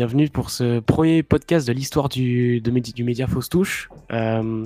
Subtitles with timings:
[0.00, 3.90] bienvenue pour ce premier podcast de l'histoire du, du média Fausse Touche.
[4.12, 4.64] Euh,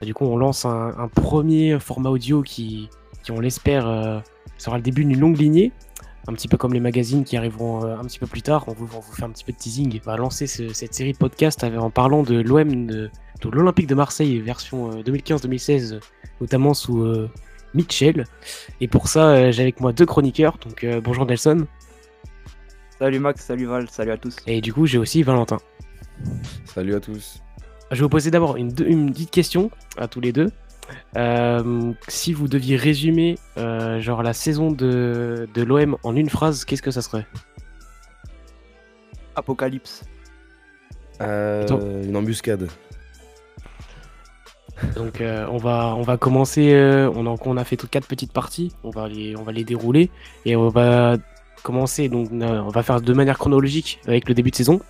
[0.00, 2.88] du coup, on lance un, premier format audio qui,
[3.28, 4.20] on l'espère, euh,
[4.56, 5.72] sera le début d'une longue lignée,
[6.26, 8.64] un petit peu comme les magazines qui arriveront euh, un petit peu plus tard.
[8.66, 10.00] On vous, vous fait un petit peu de teasing.
[10.06, 13.10] On va lancer cette série de podcasts en parlant de l'OM, de,
[13.44, 16.00] l'Olympique de Marseille version 2015-2016,
[16.40, 17.06] notamment sous
[17.74, 18.24] Mitchell.
[18.80, 20.56] Et pour ça, j'ai avec moi deux chroniqueurs.
[20.64, 21.66] Donc bonjour Nelson.
[23.02, 24.36] Salut Max, salut Val, salut à tous.
[24.46, 25.56] Et du coup, j'ai aussi Valentin.
[26.64, 27.42] Salut à tous.
[27.90, 30.52] Je vais vous poser d'abord une, petite question à tous les deux.
[31.16, 36.80] Euh, si vous deviez résumer euh, genre la saison de, l'OM en une phrase, qu'est-ce
[36.80, 37.26] que ça serait?
[39.34, 40.04] Apocalypse.
[41.20, 42.68] Euh, une embuscade.
[44.94, 46.72] Donc on va on va commencer.
[47.16, 48.72] on, a, on a fait toutes quatre petites parties.
[48.84, 50.08] On va les on va les dérouler
[50.44, 51.16] et on va
[51.62, 54.80] commencer, donc on va faire de manière chronologique avec le début de saison.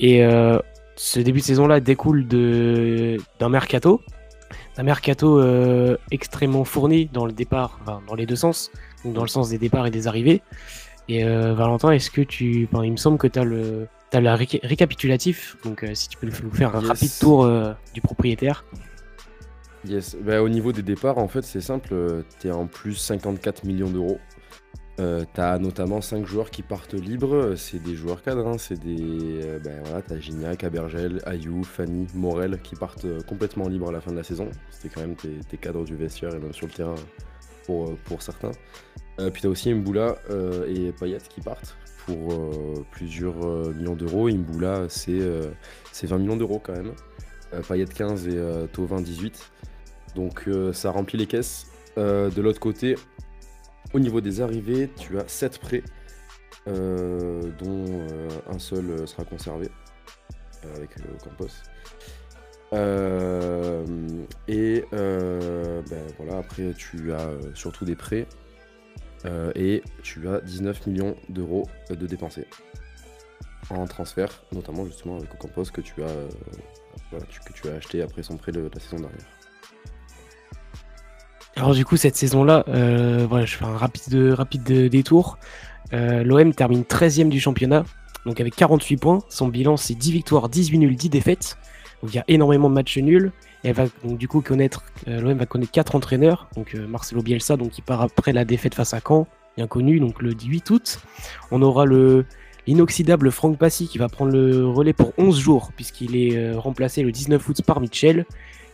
[0.00, 0.58] Et euh,
[0.96, 4.00] ce début de saison-là découle d'un mercato,
[4.76, 8.70] d'un mercato euh, extrêmement fourni dans le départ, dans les deux sens,
[9.04, 10.42] donc dans le sens des départs et des arrivées.
[11.08, 14.30] Et euh, Valentin, est-ce que tu, il me semble que tu as le, as le
[14.32, 17.48] récapitulatif, donc si tu peux nous faire un rapide tour
[17.92, 18.64] du propriétaire.
[19.84, 23.64] Yes, bah, au niveau des départs, en fait, c'est simple, tu es en plus 54
[23.64, 24.20] millions d'euros.
[25.02, 28.56] Euh, t'as notamment 5 joueurs qui partent libres, c'est des joueurs cadres, hein.
[28.56, 29.42] c'est des.
[29.42, 33.92] Euh, ben voilà, t'as Gignac, Abergel, Ayou, Fanny, Morel qui partent euh, complètement libres à
[33.92, 34.48] la fin de la saison.
[34.70, 36.94] C'était quand même tes, cadres du vestiaire et même sur le terrain
[37.66, 38.52] pour, pour certains.
[39.32, 40.16] puis t'as aussi Mboula
[40.68, 41.76] et Payet qui partent
[42.06, 42.34] pour
[42.90, 43.36] plusieurs
[43.74, 44.28] millions d'euros.
[44.28, 45.20] Mboula, c'est
[46.02, 46.92] 20 millions d'euros quand même.
[47.68, 49.50] Payet 15 et Tovin 18.
[50.16, 51.68] Donc ça remplit les caisses.
[51.96, 52.96] de l'autre côté,
[53.92, 55.82] au niveau des arrivées, tu as 7 prêts,
[56.68, 59.68] euh, dont euh, un seul euh, sera conservé
[60.76, 60.90] avec
[61.24, 61.48] Campos.
[64.46, 68.28] et ben voilà, après tu as surtout des prêts
[69.56, 72.46] et tu as 19 millions d'euros de dépensés
[73.70, 76.28] en transfert, notamment justement avec Ocampos que tu as,
[77.10, 79.41] que tu as acheté après son prêt de la saison dernière.
[81.56, 85.38] Alors du coup, cette saison-là, euh, voilà, je fais un rapide, détour.
[85.92, 87.84] Euh, L'OM termine 13ème du championnat,
[88.24, 89.18] donc avec 48 points.
[89.28, 91.58] Son bilan, c'est 10 victoires, 18 nuls, 10 défaites.
[92.02, 93.32] Donc il y a énormément de matchs nuls.
[93.64, 93.86] Elle va
[94.42, 96.48] connaître, euh, l'OM va connaître 4 entraîneurs.
[96.56, 99.26] Donc Marcelo Bielsa, donc il part après la défaite face à Caen,
[99.56, 101.00] bien connu, donc le 8 août.
[101.50, 102.24] On aura le
[102.68, 107.10] l'inoxydable Franck Passy qui va prendre le relais pour 11 jours, puisqu'il est remplacé le
[107.10, 108.24] 19 août par Mitchell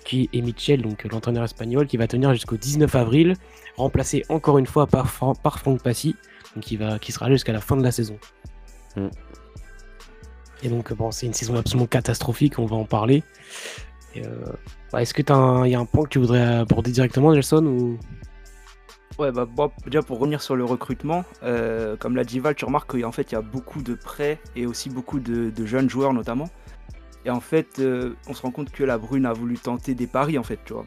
[0.09, 3.35] qui est Mitchell, donc l'entraîneur espagnol, qui va tenir jusqu'au 19 avril,
[3.77, 5.07] remplacé encore une fois par,
[5.43, 6.17] par Franck Passy,
[6.55, 8.19] donc qui, va, qui sera jusqu'à la fin de la saison.
[8.97, 9.09] Mm.
[10.63, 13.23] Et donc, bon, c'est une saison absolument catastrophique, on va en parler.
[14.17, 14.47] Euh,
[14.97, 17.99] est-ce que il y a un point que tu voudrais aborder directement, Nelson ou...
[19.19, 19.47] Ouais, bah,
[19.85, 23.33] déjà pour revenir sur le recrutement, euh, comme l'a dit Val, tu remarques qu'en fait
[23.33, 26.49] il y a beaucoup de prêts et aussi beaucoup de jeunes joueurs notamment.
[27.29, 30.07] Et en fait, euh, on se rend compte que la Brune a voulu tenter des
[30.07, 30.87] paris, en fait, tu vois.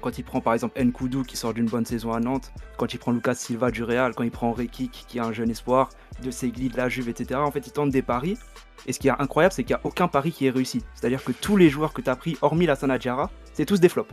[0.00, 2.98] Quand il prend par exemple Nkoudou qui sort d'une bonne saison à Nantes, quand il
[2.98, 5.90] prend Lucas Silva du Real, quand il prend Rekik qui est un jeune espoir,
[6.22, 7.38] de Segli de la Juve, etc.
[7.38, 8.38] En fait, il tente des paris.
[8.86, 10.82] Et ce qui est incroyable, c'est qu'il n'y a aucun pari qui est réussi.
[10.94, 13.90] C'est-à-dire que tous les joueurs que tu as pris, hormis la Sanadjara, c'est tous des
[13.90, 14.10] flops.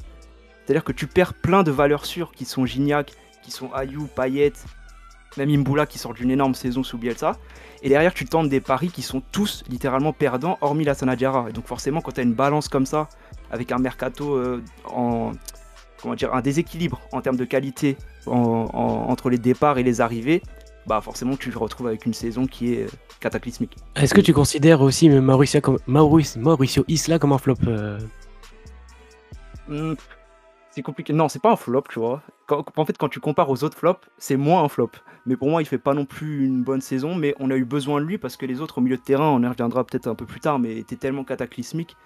[0.66, 4.54] C'est-à-dire que tu perds plein de valeurs sûres qui sont Gignac, qui sont Ayou, Payet,
[5.38, 7.38] même Imboula qui sort d'une énorme saison sous Bielsa.
[7.84, 11.50] Et derrière, tu tentes des paris qui sont tous littéralement perdants, hormis la Sanadjara.
[11.50, 13.10] Et donc forcément, quand tu as une balance comme ça,
[13.50, 15.31] avec un mercato euh, en
[16.01, 20.42] comment dire, un déséquilibre en termes de qualité entre les départs et les arrivées,
[20.88, 22.88] bah forcément tu te retrouves avec une saison qui est
[23.19, 23.78] cataclysmique.
[23.95, 28.00] Est-ce que tu considères aussi Mauricio, comme, Mauricio, Isla comme un flop euh?
[29.68, 29.94] Hmm,
[30.71, 31.12] C'est compliqué.
[31.12, 32.21] Non, c'est pas un flop, tu vois.
[32.50, 34.91] en fait, quand tu compares aux autres flops, c'est moins un flop.
[35.25, 37.13] Mais pour moi, il fait pas non plus une bonne saison.
[37.13, 39.29] Mais on a eu besoin de lui parce que les autres au milieu de terrain,
[39.29, 41.97] on y reviendra peut-être un peu plus tard, mais étaient tellement cataclysmiques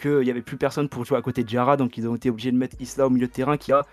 [0.00, 1.76] qu'il n'y avait plus personne pour jouer à côté de Jara.
[1.76, 3.84] Donc ils ont été obligés de mettre Isla au milieu de terrain qui a,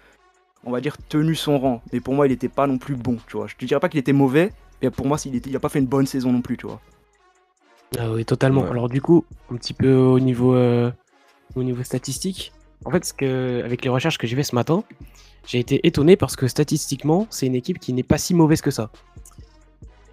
[0.64, 1.82] on va dire, tenu son rang.
[1.92, 3.18] Mais pour moi, il n'était pas non plus bon.
[3.28, 3.48] Tu vois.
[3.48, 5.88] Je te dirais pas qu'il était mauvais, mais pour moi, il n'a pas fait une
[5.88, 6.56] bonne saison non plus.
[6.56, 6.80] Tu vois.
[8.00, 8.64] Ah oui, totalement.
[8.72, 10.90] Alors du coup, un petit peu au niveau, euh,
[11.56, 12.54] au niveau statistique.
[12.86, 14.84] En fait, ce que, avec les recherches que j'ai fait ce matin,
[15.46, 18.72] j'ai été étonné parce que statistiquement, c'est une équipe qui n'est pas si mauvaise que
[18.72, 18.92] ça.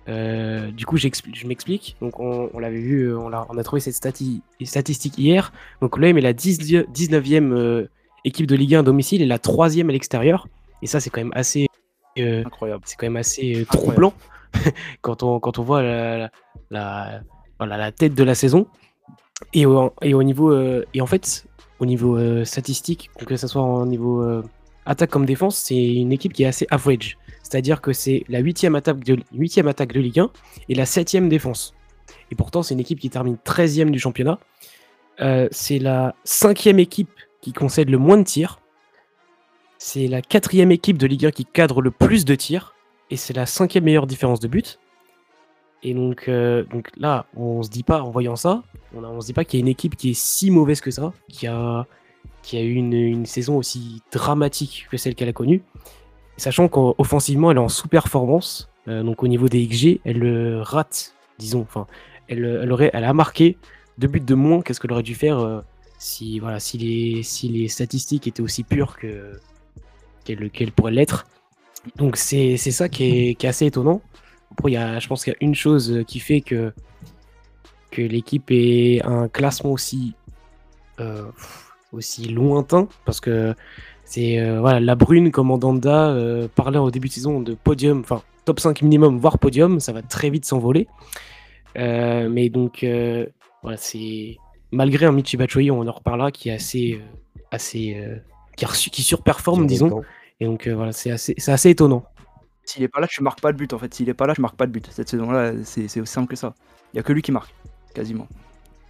[0.09, 1.97] Euh, du coup, je m'explique.
[2.01, 5.53] Donc, on, l'avait vu, euh, on a, on a, trouvé cette statistique hier.
[5.83, 7.89] Donc, l'OM est la 19e euh,
[8.25, 10.49] équipe de Ligue 1 à domicile et la 3 à l'extérieur.
[10.81, 11.67] Et ça, c'est quand même assez.
[12.17, 12.83] incroyable.
[12.87, 14.15] C'est quand même assez troublant
[15.03, 16.31] quand, on, quand on voit la,
[17.93, 18.67] tête de la saison.
[19.53, 21.48] Et au, et au niveau et en fait
[21.79, 24.43] au niveau statistique, que ce soit au niveau
[24.89, 27.19] attaque comme défense, c'est une équipe qui est assez average.
[27.43, 29.19] C'est-à-dire que c'est la huitième attaque, de,
[29.69, 30.31] attaque de Ligue 1
[30.69, 31.75] et la septième défense.
[32.31, 34.39] Et pourtant, c'est une équipe qui termine 13e du championnat.
[35.21, 37.11] Euh, c'est la cinquième équipe
[37.41, 38.61] qui concède le moins de tirs.
[39.79, 42.75] C'est la quatrième équipe de Ligue 1 qui cadre le plus de tirs.
[43.11, 44.79] Et c'est la cinquième meilleure différence de but.
[45.83, 48.63] Et donc, euh, donc là, on se dit pas, en voyant ça,
[48.95, 50.91] on, ne se dit pas qu'il y a une équipe qui est si mauvaise que
[50.91, 51.87] ça, qui a,
[52.43, 55.63] qui a eu une, saison aussi dramatique que celle qu'elle a connue.
[56.37, 58.71] Sachant qu'offensivement, elle est en sous-performance.
[58.89, 61.87] Euh, donc au niveau des XG, elle rate, disons, enfin,
[62.29, 63.57] elle, elle, aurait, elle a marqué
[63.99, 65.61] deux buts de moins qu'est-ce qu'elle aurait dû faire euh,
[65.99, 69.39] si, voilà, si, les, si les statistiques étaient aussi pures que,
[70.25, 71.27] qu'elle, pourrait l'être.
[71.97, 74.01] Donc c'est, ça qui est, assez étonnant.
[74.67, 76.73] Il y a, je pense qu'il y a une chose qui fait que,
[77.91, 80.15] que l'équipe ait un classement aussi,
[81.01, 81.25] euh,
[81.93, 83.55] aussi lointain, parce que
[84.05, 86.17] c'est euh, voilà, la brune comme Andanda
[86.55, 90.03] parlait au début de saison de podium, enfin top 5 minimum, voire podium, ça va
[90.03, 90.89] très vite s'envoler.
[91.77, 92.85] mais donc
[93.63, 94.39] voilà, c'est
[94.73, 98.17] malgré un Michi Batshuayi, on en reparlera, qui est assez, euh, assez, euh,
[98.57, 100.03] qui, qui, surperforme, disons.
[100.41, 102.05] Et donc euh, voilà, c'est assez, c'est assez étonnant.
[102.69, 103.93] S'il est pas là, tu marques pas de but en fait.
[103.95, 104.89] S'il est pas là, je marque pas de but.
[104.91, 106.55] Cette saison-là, c'est, aussi simple que ça.
[106.93, 107.55] Il y a que lui qui marque,
[107.95, 108.29] quasiment.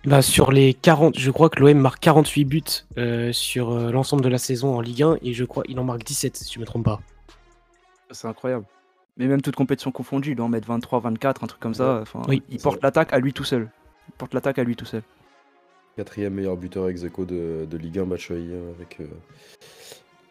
[0.04, 2.62] Bah, sur les 40, je crois que l'OM marque 48 buts
[3.32, 6.36] sur l'ensemble de la saison en Ligue 1 et je crois qu'il en marque 17
[6.36, 7.00] si je me trompe pas.
[8.10, 8.64] C'est incroyable.
[9.16, 11.98] Mais même toute compétition confondue, il doit en mettre 23, 24, un truc comme ça.
[12.02, 13.68] Enfin, il porte l'attaque à lui tout seul
[14.16, 15.02] porte l'attaque à lui tout seul.
[15.96, 19.06] Quatrième meilleur buteur ex de, de Ligue 1, Batshuayi, hein, avec, euh,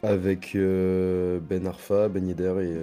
[0.02, 2.76] avec euh, Ben Arfa, Ben Yedder et.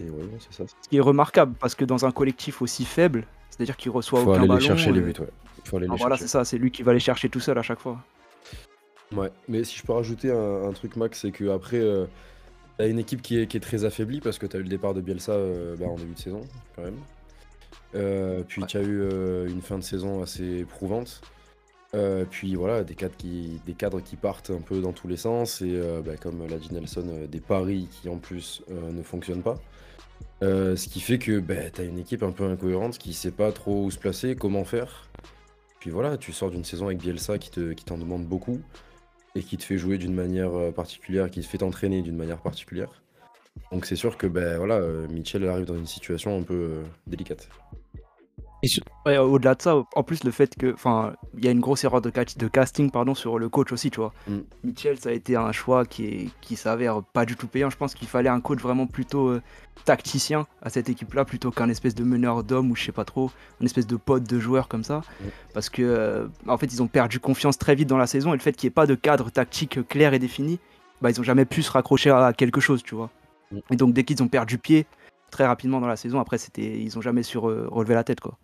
[0.00, 0.64] Euh, et ouais, c'est ça.
[0.66, 4.32] Ce qui est remarquable, parce que dans un collectif aussi faible, c'est-à-dire qu'il reçoit Faut
[4.32, 5.28] aucun aller chercher les buts, ouais.
[5.64, 7.62] Faut aller ah, voilà, c'est ça, c'est lui qui va les chercher tout seul à
[7.62, 7.98] chaque fois.
[9.12, 11.82] Ouais, mais si je peux rajouter un, truc, Max, c'est qu'après,
[12.76, 14.94] t'as une équipe qui est, qui est, très affaiblie parce que t'as eu le départ
[14.94, 15.36] de Bielsa
[15.78, 16.40] bah, en début de saison,
[16.76, 16.98] quand même.
[17.94, 21.20] Euh, puis tu as eu euh, une fin de saison assez éprouvante.
[21.94, 25.16] Euh, puis voilà, des cadres, qui, des cadres qui partent un peu dans tous les
[25.16, 29.58] sens et bah, comme l'a dit Nelson, des paris qui en plus ne fonctionnent pas.
[30.42, 33.52] Ce qui fait que bah, tu as une équipe un peu incohérente qui sait pas
[33.52, 35.08] trop où se placer, comment faire.
[35.80, 38.60] Puis voilà, tu sors d'une saison avec Bielsa qui t'en qui demande beaucoup
[39.34, 43.02] et qui te fait jouer d'une manière particulière, qui te fait t'entraîner d'une manière particulière.
[43.72, 44.58] Donc c'est sûr que ben
[45.08, 47.48] Mitchell arrive dans une situation un peu délicate
[49.06, 52.00] au-delà de ça, en plus le fait que, enfin, il y a une grosse erreur
[52.00, 54.12] de, de, casting pardon sur le coach aussi, tu vois.
[54.26, 54.38] Mm.
[54.64, 57.70] Mitchell, ça a été un choix qui est, qui s'avère pas du tout payant.
[57.70, 59.42] Je pense qu'il fallait un coach vraiment plutôt euh,
[59.84, 63.30] tacticien à cette équipe-là, plutôt qu'un espèce de meneur d'homme ou je sais pas trop,
[63.60, 65.24] une espèce de pote de joueur comme ça, mm.
[65.54, 68.36] parce que euh, en fait ils ont perdu confiance très vite dans la saison et
[68.36, 70.58] le fait qu'il n'y ait pas de cadre tactique clair et défini,
[71.00, 73.10] bah ils ont jamais pu se raccrocher à quelque chose, tu vois.
[73.52, 73.58] Mm.
[73.70, 74.86] Et donc dès qu'ils ont perdu pied
[75.30, 78.36] très rapidement dans la saison, après c'était, ils ont jamais su relever la tête, quoi.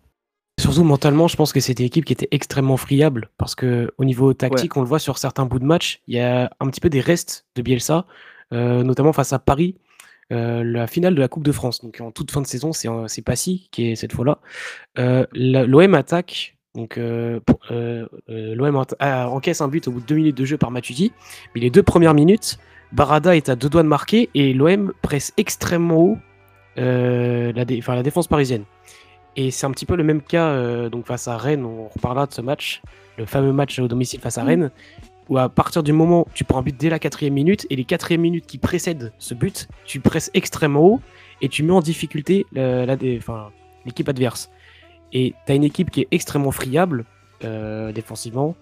[0.57, 4.05] Surtout mentalement, je pense que c'était une équipe qui était extrêmement friable parce que au
[4.05, 6.79] niveau tactique, on le voit sur certains bouts de match, il y a un petit
[6.79, 8.05] peu des restes de Bielsa,
[8.53, 9.75] euh, notamment face à Paris,
[10.31, 11.83] euh, la finale de la Coupe de France.
[11.83, 14.39] Donc en toute fin de saison, c'est c'est Passy qui est cette fois-là.
[14.97, 20.57] Euh, L'OM attaque, donc l'OM encaisse un but au bout de deux minutes de jeu
[20.57, 21.11] par Matuidi,
[21.53, 22.59] mais les deux premières minutes,
[22.93, 26.17] Barada est à deux doigts de marquer et l'OM presse extrêmement haut
[26.77, 28.63] la, la défense parisienne.
[29.35, 32.25] Et c'est un petit peu le même cas euh, donc face à Rennes, on reparlera
[32.25, 32.81] de ce match,
[33.17, 34.47] le fameux match au domicile face à mm.
[34.47, 34.71] Rennes,
[35.29, 37.75] où à partir du moment où tu prends un but dès la quatrième minute, et
[37.75, 41.01] les quatrième minutes qui précèdent ce but, tu presses extrêmement haut
[41.41, 44.49] et tu mets en difficulté l'équipe adverse.
[45.11, 47.05] Et tu as une équipe qui est extrêmement friable
[47.43, 48.55] euh, défensivement.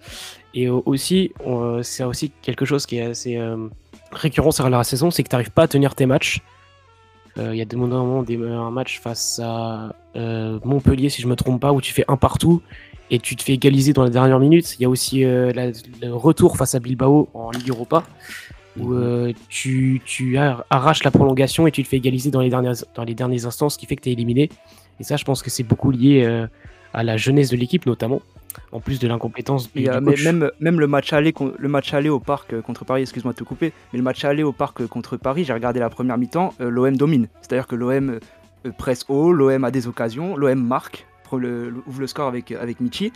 [0.53, 1.31] Et aussi,
[1.83, 3.67] c'est aussi quelque chose qui est assez euh,
[4.11, 6.41] récurrent sur la saison, c'est que tu n'arrives pas à tenir tes matchs.
[7.37, 7.77] Euh, il y a des
[8.25, 12.05] des, un match face à euh, Montpellier, si je me trompe pas, où tu fais
[12.07, 12.61] un partout
[13.09, 14.75] et tu te fais égaliser dans la dernière minute.
[14.79, 15.51] Il y a aussi euh,
[16.01, 18.03] le retour face à Bilbao en Ligue Europa,
[18.79, 18.95] où
[19.49, 23.45] tu, tu, arraches la prolongation et tu te fais égaliser dans les, dernières, dans les
[23.45, 24.49] instants, ce qui fait que tu es éliminé.
[24.99, 26.47] Et ça, je pense que c'est beaucoup lié
[26.93, 28.21] à la jeunesse de l'équipe, notamment
[28.71, 32.19] en plus de l'incompétence du, euh, Même, même le match aller, le match aller au
[32.19, 34.87] parc euh, contre Paris, excuse-moi de te couper, mais le match aller au parc euh,
[34.87, 37.27] contre Paris, j'ai regardé la première mi-temps, l'OM domine.
[37.41, 38.19] C'est-à-dire que l'OM
[38.77, 43.11] presse haut, l'OM a des occasions, l'OM marque, le, ouvre le score avec, avec Michi,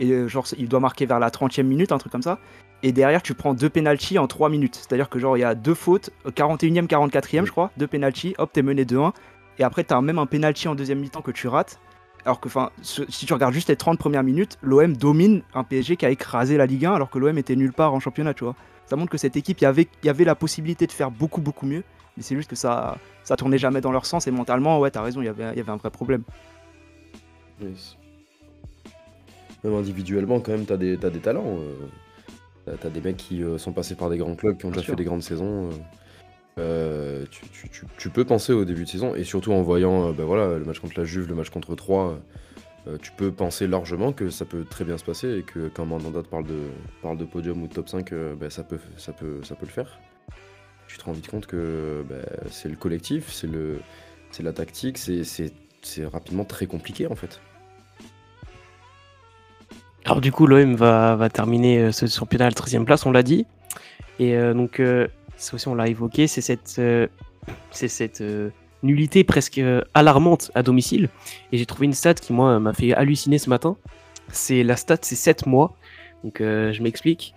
[0.00, 2.38] et genre il doit marquer vers la 30e minute, un truc comme ça.
[2.82, 4.76] Et derrière, tu prends deux pénalties en 3 minutes.
[4.76, 8.50] C'est-à-dire que genre il y a deux fautes, 41e, 44e, je crois, deux pénalties, hop,
[8.52, 9.12] t'es mené 2-1.
[9.58, 11.80] Et après, t'as même un pénalty en deuxième mi-temps que tu rates.
[12.24, 15.96] Alors que, enfin, si tu regardes juste les 30 premières minutes, l'OM domine un PSG
[15.96, 18.44] qui a écrasé la Ligue 1 alors que l'OM était nulle part en championnat, tu
[18.44, 18.54] vois.
[18.86, 21.40] Ça montre que cette équipe, il y avait, y avait la possibilité de faire beaucoup,
[21.40, 21.84] beaucoup mieux.
[22.16, 25.02] Mais c'est juste que ça, ça tournait jamais dans leur sens et mentalement, ouais, t'as
[25.02, 26.22] raison, il y avait, y avait un vrai problème.
[29.64, 31.58] Même individuellement, quand même, t'as des, as des talents.
[31.58, 31.74] Euh.
[32.80, 34.96] T'as des mecs qui euh, sont passés par des grands clubs, qui ont déjà fait
[34.96, 35.70] des grandes saisons.
[35.70, 35.72] Euh.
[37.98, 40.80] Tu, peux penser au début de saison, et surtout en voyant ben voilà, le match
[40.80, 42.18] contre la Juve, le match contre 3,
[43.02, 46.22] tu peux penser largement que ça peut très bien se passer et que quand Mandanda
[46.22, 46.60] parle de,
[47.02, 49.72] parle de podium ou de top 5, ben ça, peut, ça, peut, ça peut le
[49.72, 50.00] faire.
[50.86, 56.44] Tu te rends vite compte que ben, c'est le collectif, c'est la tactique, c'est rapidement
[56.44, 57.40] très compliqué en fait.
[60.08, 63.22] Alors du coup, l'OM va, terminer euh, ce championnat à la 13 place, on l'a
[63.22, 63.44] dit.
[64.18, 65.06] Et euh, donc, euh,
[65.38, 66.80] ça aussi on l'a évoqué, c'est cette,
[67.70, 68.22] c'est cette
[68.82, 69.60] nullité presque
[69.94, 71.08] alarmante à domicile.
[71.52, 73.76] Et j'ai trouvé une stat qui, moi, m'a fait halluciner ce matin.
[74.30, 75.74] C'est la stat, c'est 7 mois.
[76.24, 77.34] Donc, je m'explique.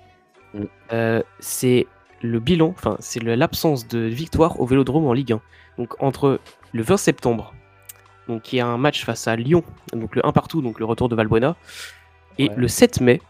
[0.53, 1.21] Mm.
[1.39, 1.87] c'est
[2.21, 5.41] le bilan, enfin, c'est l'absence de victoire au Vélodrome en Ligue 1.
[5.77, 6.39] Donc, entre
[6.73, 7.53] le 20 septembre,
[8.27, 11.09] donc qui a un match face à Lyon, donc le 1 partout, donc le retour
[11.09, 11.55] de Valbuena,
[12.37, 13.21] et le 7 mai,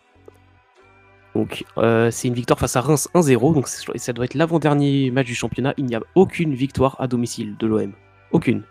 [1.35, 3.53] donc euh, c'est une victoire face à Reims 1-0.
[3.53, 5.73] Donc ça doit être l'avant-dernier match du championnat.
[5.77, 7.93] Il n'y a aucune victoire à domicile de l'OM.
[8.31, 8.63] Aucune.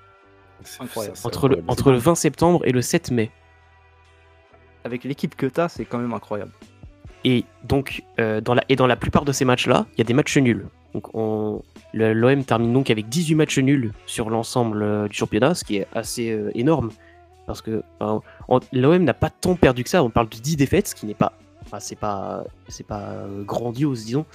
[0.78, 1.16] Incroyable.
[1.24, 3.30] Entre, le, entre le 20 septembre et le 7 mai.
[4.84, 6.52] Avec l'équipe que tu as, c'est quand même incroyable.
[7.24, 10.04] Et donc, euh, dans la, et dans la plupart de ces matchs-là, il y a
[10.04, 10.66] des matchs nuls.
[10.94, 11.06] Donc,
[11.92, 15.86] l'OM termine donc avec 18 matchs nuls sur l'ensemble euh, du championnat, ce qui est
[15.94, 16.90] assez énorme.
[17.46, 17.82] Parce que
[18.72, 20.02] l'OM n'a pas tant perdu que ça.
[20.02, 21.32] On parle de 10 défaites, ce qui n'est pas.
[21.78, 24.26] C'est pas, c'est pas euh, grandiose, disons.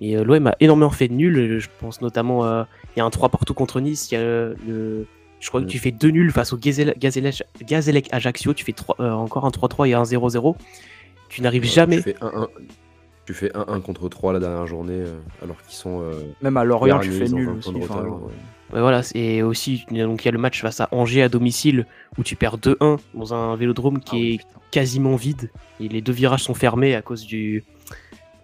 [0.00, 1.60] Et euh, l'OM a énormément fait de nuls.
[1.60, 2.44] Je pense notamment.
[2.44, 4.10] Euh, il y a un 3 partout contre Nice.
[4.10, 5.06] Il y a le.
[5.40, 8.52] Je crois que tu fais 2 nuls face au Gazélec Ajaccio.
[8.54, 10.54] Tu fais encore un 3-3 et un 0-0.
[11.28, 11.96] Tu n'arrives jamais.
[11.96, 12.48] Tu fais 1-1.
[13.24, 15.02] Tu fais 1-1 contre 3 la dernière journée,
[15.42, 16.08] alors qu'ils sont.
[16.42, 17.72] Même à Lorient, tu fais nul aussi
[18.80, 21.86] voilà, et aussi, donc il y a le match face à Angers à domicile
[22.16, 26.12] où tu perds 2-1 dans un vélodrome qui ah est quasiment vide et les deux
[26.12, 27.64] virages sont fermés à cause du,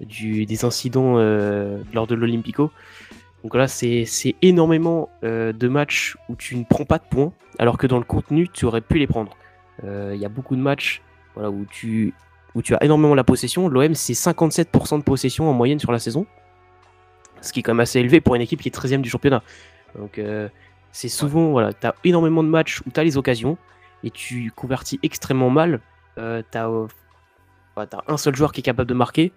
[0.00, 2.70] du des incidents euh, lors de l'Olympico.
[3.42, 4.06] Donc là, c'est
[4.42, 8.04] énormément euh, de matchs où tu ne prends pas de points, alors que dans le
[8.04, 9.36] contenu, tu aurais pu les prendre.
[9.84, 11.02] Euh, il y a beaucoup de matchs
[11.34, 12.14] voilà, où, tu,
[12.54, 13.68] où tu as énormément la possession.
[13.68, 16.26] L'OM, c'est 57% de possession en moyenne sur la saison,
[17.40, 19.42] ce qui est quand même assez élevé pour une équipe qui est 13e du championnat.
[19.96, 20.48] Donc euh,
[20.92, 23.56] c'est souvent, voilà, tu as énormément de matchs où tu as les occasions
[24.04, 25.80] et tu convertis extrêmement mal.
[26.18, 26.70] Euh, tu as,
[28.08, 29.32] un seul joueur qui est capable de marquer.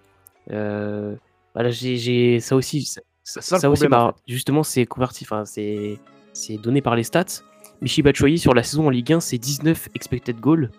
[0.50, 1.14] Euh,
[1.54, 2.92] voilà, j'ai ça aussi.
[3.24, 5.98] Ça, aussi, bah, justement, c'est converti, enfin, c'est
[6.58, 7.42] donné par les stats.
[7.80, 10.70] Michi Batshuayi sur la saison en Ligue 1, c'est 19 expected goals.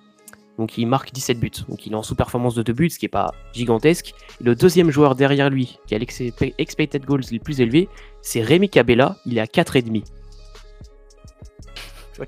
[0.58, 1.52] Donc il marque 17 buts.
[1.68, 4.14] Donc il est en sous-performance de 2 buts, ce qui n'est pas gigantesque.
[4.40, 7.90] le deuxième joueur derrière lui, qui a l'expected goals le plus élevé,
[8.22, 9.18] c'est Rémi Cabella.
[9.26, 10.04] Il est à 4,5.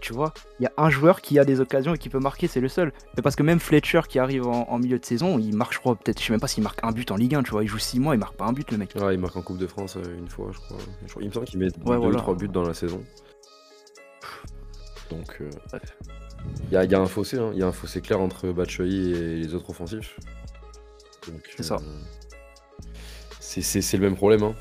[0.01, 2.47] Tu vois, il y a un joueur qui a des occasions et qui peut marquer,
[2.47, 2.91] c'est le seul.
[3.15, 5.95] Mais parce que même Fletcher qui arrive en, milieu de saison, il marque, je crois,
[5.95, 7.63] peut-être, je sais même pas s'il marque un but en Ligue 1, tu vois.
[7.63, 8.93] Il joue 6 mois, il marque pas un but, le mec.
[8.95, 10.77] Ouais, il marque en Coupe de France euh, une fois, je crois.
[11.21, 13.01] Il me semble qu'il met 2 ou 3 buts dans la saison.
[15.11, 15.49] Donc, euh,
[16.71, 17.51] il y, a un fossé, hein.
[17.53, 20.17] il y a un fossé clair entre Batshuayi et les autres offensifs.
[21.55, 21.75] C'est ça.
[21.75, 22.01] Euh,
[23.39, 24.43] c'est le même problème.
[24.43, 24.55] Hein.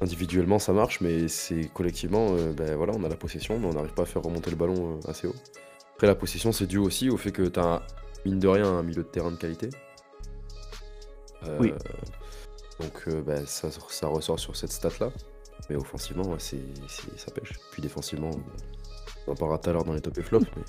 [0.00, 3.72] Individuellement, ça marche, mais c'est collectivement, euh, ben voilà, on a la possession, mais on
[3.72, 5.34] n'arrive pas à faire remonter le ballon euh, assez haut.
[5.94, 7.82] Après, la possession, c'est dû aussi au fait que tu as,
[8.26, 9.70] mine de rien, un milieu de terrain de qualité.
[11.60, 11.72] oui.
[12.80, 13.68] Donc, ben, ça,
[14.08, 15.12] ressort sur cette stat-là.
[15.70, 16.58] Mais offensivement, c'est
[17.16, 17.52] ça pêche.
[17.70, 18.32] Puis défensivement,
[19.26, 20.46] on en parlera tout à l'heure dans les top et flops.
[20.56, 20.62] Mais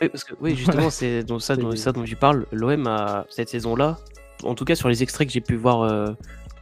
[0.00, 2.46] oui, parce que, oui, justement, c'est dans ça, dans ça dont tu parles.
[2.52, 3.98] L'OM a cette saison-là,
[4.44, 6.12] en tout cas sur les extraits que j'ai pu voir euh,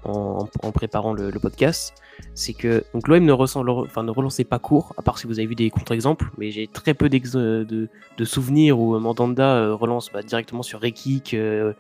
[0.05, 1.95] en, préparant le, podcast,
[2.35, 5.47] c'est que donc l'OM ne, enfin, ne relançait pas court, à part si vous avez
[5.47, 10.23] vu des contre-exemples, mais j'ai très peu de, de, souvenirs où Mandanda euh, relance bah,
[10.23, 11.73] directement sur Rekik, euh,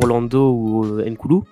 [0.00, 1.44] Rolando ou Nkoulou.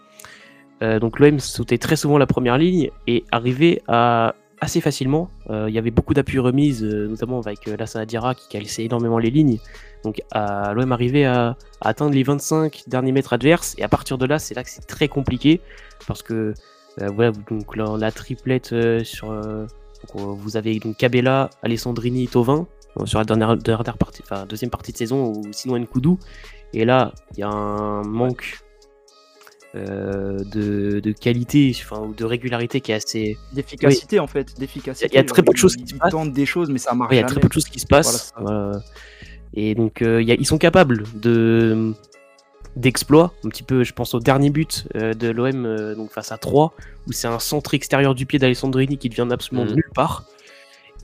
[0.80, 5.28] donc l'OM sautait très souvent la première ligne et arrivait à assez facilement.
[5.50, 8.84] Euh, il y avait beaucoup d'appui remise, euh, notamment avec euh, Lassana Dira qui calissait
[8.84, 9.58] énormément les lignes.
[10.04, 13.74] Donc l'OM arrivait à, atteindre les 25 derniers mètres adverses.
[13.76, 15.60] Et à partir de là, c'est là que c'est très compliqué.
[16.06, 16.54] Parce que
[16.96, 19.32] voilà, donc la triplette sur.
[20.14, 22.66] vous avez donc Cabella, Alessandrini, Tovin
[23.04, 26.18] sur la dernière, dernière partie, enfin deuxième partie de saison, ou sinon Nkoudou.
[26.74, 28.58] Et là, il y a un manque
[29.74, 33.38] de, de, qualité, enfin, ou de régularité qui est assez.
[33.52, 35.08] D'efficacité en fait, d'efficacité.
[35.12, 36.32] Il y, a très peu de choses qui se passent.
[36.32, 37.12] des choses, mais ça marche.
[37.12, 38.32] Il y a très peu de choses qui se passent.
[39.54, 41.92] Et donc, ils sont capables de
[42.74, 43.34] d'exploit.
[43.44, 46.74] Un petit peu, je pense au dernier but de l'OM donc face à 3,
[47.06, 49.76] où c'est un centre extérieur du pied d'Alessandrini qui vient absolument de mmh.
[49.76, 50.24] nulle part.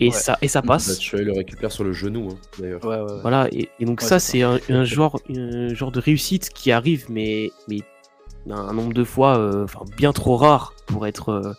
[0.00, 0.98] Et, ça, et ça passe.
[0.98, 3.20] Tu le récupère sur le genou, hein, d'ailleurs.
[3.22, 7.78] voilà, et, donc ça, c'est un, genre, un genre de réussite qui arrive, mais, mais
[8.50, 11.52] un nombre de fois euh, enfin bien trop rare pour être, euh,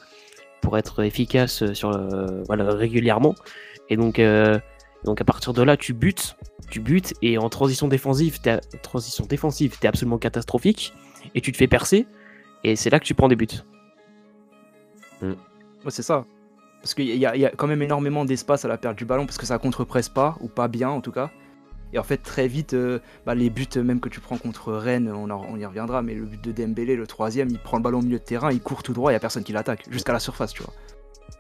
[0.62, 1.92] pour être efficace sur,
[2.48, 3.36] voilà, régulièrement.
[3.90, 4.60] Et donc, euh,
[5.04, 6.36] donc à partir de là, tu butes,
[6.70, 10.94] tu butes, et en transition défensive, t'es, transition défensive, t'es absolument catastrophique,
[11.36, 12.06] et tu te fais percer,
[12.64, 13.48] et c'est là que tu prends des buts.
[15.22, 15.34] Mm.
[15.88, 16.26] c'est ça.
[16.82, 19.46] Parce qu'il y, a quand même énormément d'espace à la perte du ballon parce que
[19.46, 21.30] ça contre-presse pas, ou pas bien en tout cas.
[21.94, 25.12] Et en fait, très vite, euh, bah, les buts même que tu prends contre Rennes,
[25.12, 28.04] on, y reviendra, mais le but de Dembélé, le troisième, il prend le ballon au
[28.04, 30.20] milieu de terrain, il court tout droit, il n'y a personne qui l'attaque, jusqu'à la
[30.20, 30.74] surface, tu vois.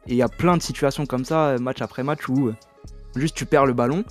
[0.07, 2.55] Et il y a plein de situations comme ça, euh, match après match, où euh,
[3.15, 4.03] juste tu perds le ballon,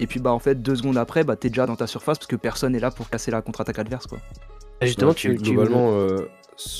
[0.00, 2.26] et puis bah en fait, deux secondes après, bah t'es déjà dans ta surface parce
[2.26, 4.18] que personne n'est là pour casser la contre-attaque adverse, quoi.
[4.82, 6.06] Justement, tu, globalement.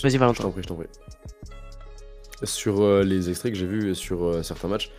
[0.02, 0.38] Vas-y, Valentin.
[0.38, 0.87] Je t'en prie, je t'en prie.
[2.42, 4.90] Sur euh, les extraits que j'ai vus sur euh, certains matchs,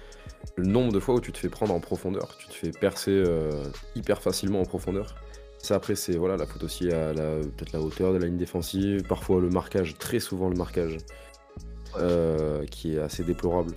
[0.56, 3.12] le nombre de fois où tu te fais prendre en profondeur, tu te fais percer
[3.12, 3.64] euh,
[3.96, 5.16] hyper facilement en profondeur.
[5.60, 8.38] Ça après c'est voilà la faute aussi à la peut-être la hauteur de la ligne
[8.38, 10.98] défensive, parfois le marquage, très souvent le marquage,
[12.70, 13.72] qui est assez déplorable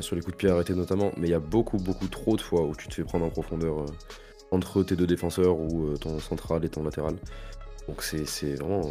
[0.00, 1.10] sur les coups de pied arrêtés notamment.
[1.16, 3.30] Mais il y a beaucoup beaucoup trop de fois où tu te fais prendre en
[3.30, 3.86] profondeur
[4.50, 7.16] entre tes deux défenseurs ou ton central et ton latéral.
[7.88, 8.82] Donc c'est vraiment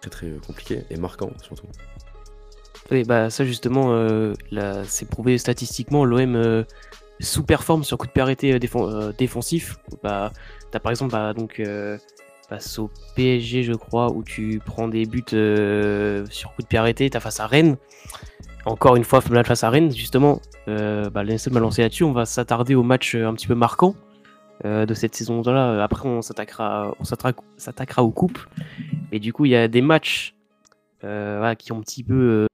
[0.00, 1.68] très très compliqué et marquant surtout.
[2.92, 4.34] Oui, bah ça justement, euh,
[4.84, 6.62] c'est prouvé statistiquement, l'OM euh,
[7.20, 9.78] sous-performe sur coup de pied arrêté euh, défensif.
[10.02, 10.30] Bah,
[10.70, 11.62] t'as par exemple bah, donc,
[12.50, 15.24] face au PSG, je crois, où tu prends des buts
[16.30, 17.78] sur coup de pied arrêté, t'as face à Rennes.
[18.66, 22.04] Encore une fois, face à Rennes, justement, bah, m'a lancé là-dessus.
[22.04, 23.94] On va s'attarder au match un petit peu marquant
[24.64, 25.82] de cette saison-là.
[25.82, 28.40] Après, on s'attaquera, on s'attaquera aux coupes.
[29.10, 30.34] Mais du coup, il y a des matchs
[31.00, 32.46] qui ont un petit peu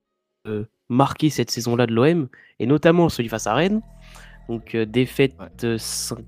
[0.88, 3.82] marqué cette saison-là de l'OM, et notamment celui face à Rennes.
[4.48, 6.18] Donc euh, défaite 5-2.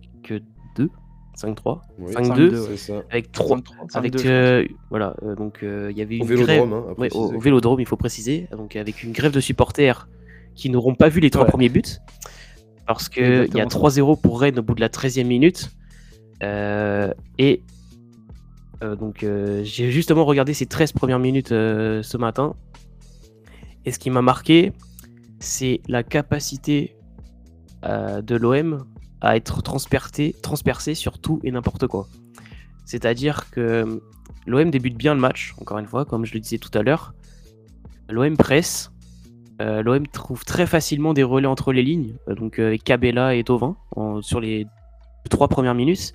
[1.36, 3.60] 5-3 5-2 avec 3
[3.94, 7.96] avec euh, voilà donc il y avait une au vélodrome, hein, au, vélodrome il faut
[7.96, 8.46] préciser.
[8.52, 10.06] Donc avec une grève de supporters
[10.54, 11.82] qui n'auront pas vu les trois premiers buts.
[12.86, 15.70] Parce que il y a 3-0 pour Rennes au bout de la 13e minute.
[16.42, 17.62] Et
[18.82, 19.24] donc
[19.62, 22.54] j'ai justement regardé ces 13 premières minutes ce matin
[23.84, 24.72] et ce qui m'a marqué,
[25.38, 26.96] c'est la capacité
[27.84, 28.84] euh, de l'OM
[29.22, 30.34] à être transpercé,
[30.94, 32.06] sur tout et n'importe quoi.
[32.84, 34.00] C'est-à-dire que euh,
[34.46, 37.14] l'OM débute bien le match, encore une fois, comme je le disais tout à l'heure.
[38.08, 38.92] L'OM presse.
[39.60, 43.76] Euh, L'OM trouve très facilement des relais entre les lignes, donc avec Cabella et Tovin
[44.22, 44.66] sur les
[45.28, 46.14] trois premières minutes.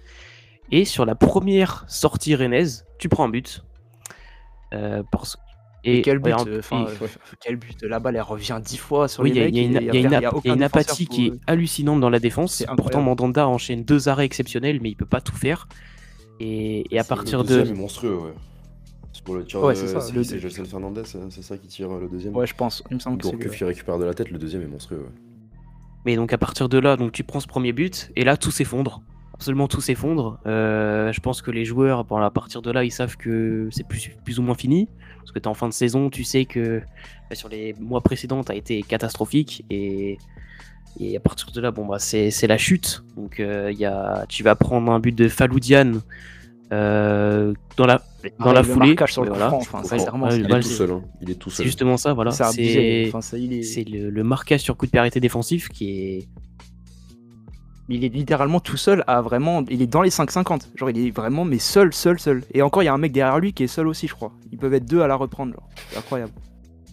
[0.72, 3.64] Et sur la première sortie rennaise, tu prends un but.
[5.86, 6.62] Et quel but, euh,
[7.40, 9.56] quel but La balle, elle revient dix fois sur les mecs.
[9.56, 12.66] Il y, a une apathie qui est hallucinante dans la défense.
[12.76, 15.68] Pourtant, Mandanda enchaîne deux arrêts exceptionnels, mais il peut pas tout faire.
[16.40, 17.62] Et, à partir de.
[17.62, 18.34] Le monstrueux, ouais.
[19.14, 20.02] C'est pour le tir ouais, c'est ça.
[20.02, 22.36] C'est Josel Fernandez, hein, c'est ça qui tire le deuxième.
[22.36, 22.84] Ouais, je pense.
[22.90, 23.66] Il me semble que c'est.
[23.66, 25.60] récupère de la tête, le deuxième est monstrueux, ouais.
[26.06, 28.52] Mais donc à partir de là, donc tu prends ce premier but, et là tout
[28.52, 29.02] s'effondre
[29.36, 30.40] absolument tout s'effondre.
[30.46, 33.86] Euh, je pense que les joueurs, bon, à partir de là, ils savent que c'est
[33.86, 34.88] plus, plus ou moins fini.
[35.26, 36.82] Parce que tu es en fin de saison, tu sais que
[37.30, 39.66] bah, sur les mois précédents, tu as été catastrophique.
[39.72, 40.20] Et,
[41.00, 43.04] et, à partir de là, bon, bah, c'est la chute.
[43.18, 45.94] Donc euh, y a, tu vas prendre un but de Faloudian
[46.72, 48.04] euh, dans la,
[48.40, 48.96] dans la foulée.
[49.08, 49.52] Sur le voilà.
[49.52, 49.82] enfin,
[50.32, 51.02] il, est tout seul, hein.
[51.22, 51.58] il est tout seul.
[51.58, 52.32] C'est justement ça, voilà.
[52.32, 56.28] C'est le, le, marquage sur coup de pied défensif qui est
[57.88, 59.64] il est littéralement tout seul à vraiment.
[59.70, 60.70] Il est dans les 5,50.
[60.76, 62.44] Genre, il est vraiment, mais seul, seul, seul.
[62.54, 64.32] Et encore, il y a un mec derrière lui qui est seul aussi, je crois.
[64.52, 65.70] Ils peuvent être deux à la reprendre, genre.
[65.90, 66.34] C'est incroyable.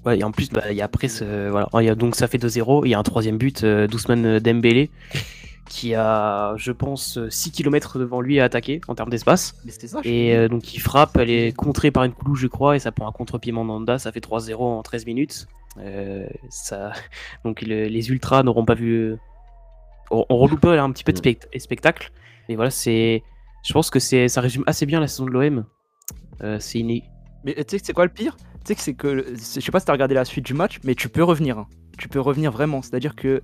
[0.05, 1.49] Ouais, et en plus, bah, il y a après ce.
[1.49, 1.95] Voilà.
[1.95, 2.83] donc, ça fait 2-0.
[2.85, 4.91] Il y a un troisième but, euh, d'Ousmane Dembélé,
[5.69, 9.55] qui a, je pense, 6 km devant lui à attaquer en termes d'espace.
[10.05, 12.93] Et euh, donc, il frappe, elle est contrée par une clou, je crois, et ça
[12.93, 13.99] prend un contre-pied Mandanda.
[13.99, 15.47] Ça fait 3-0 en 13 minutes.
[15.79, 16.93] Euh, ça...
[17.45, 19.17] Donc, les Ultras n'auront pas vu
[20.13, 21.59] on, reloupe un petit peu de mm.
[21.59, 22.13] spectacle.
[22.49, 23.23] Mais voilà, c'est.
[23.65, 25.65] Je pense que c'est, ça résume assez bien la saison de l'OM.
[26.43, 27.05] Euh, c'est iné.
[27.45, 28.37] Mais tu sais que c'est quoi le pire?
[28.37, 29.35] Tu sais que c'est que.
[29.35, 31.59] Je sais pas si t'as regardé la suite du match, mais tu peux revenir.
[31.59, 31.67] Hein.
[31.99, 32.83] Tu peux revenir vraiment.
[32.83, 33.43] C'est-à-dire que.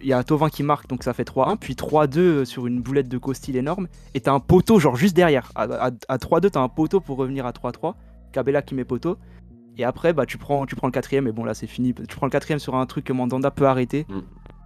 [0.00, 2.82] Il y a un Tovin qui marque, donc ça fait 3-1, puis 3-2 sur une
[2.82, 5.52] boulette de Costil énorme, et t'as un poteau, genre juste derrière.
[5.54, 7.94] À, 3-2, t'as un poteau pour revenir à 3-3.
[8.32, 9.16] Cabella qui met poteau.
[9.78, 11.94] Et après, bah, tu, prends, tu prends le quatrième, et bon, là, c'est fini.
[11.94, 14.20] Tu prends le quatrième sur un truc que Mandanda peut arrêter, Mm.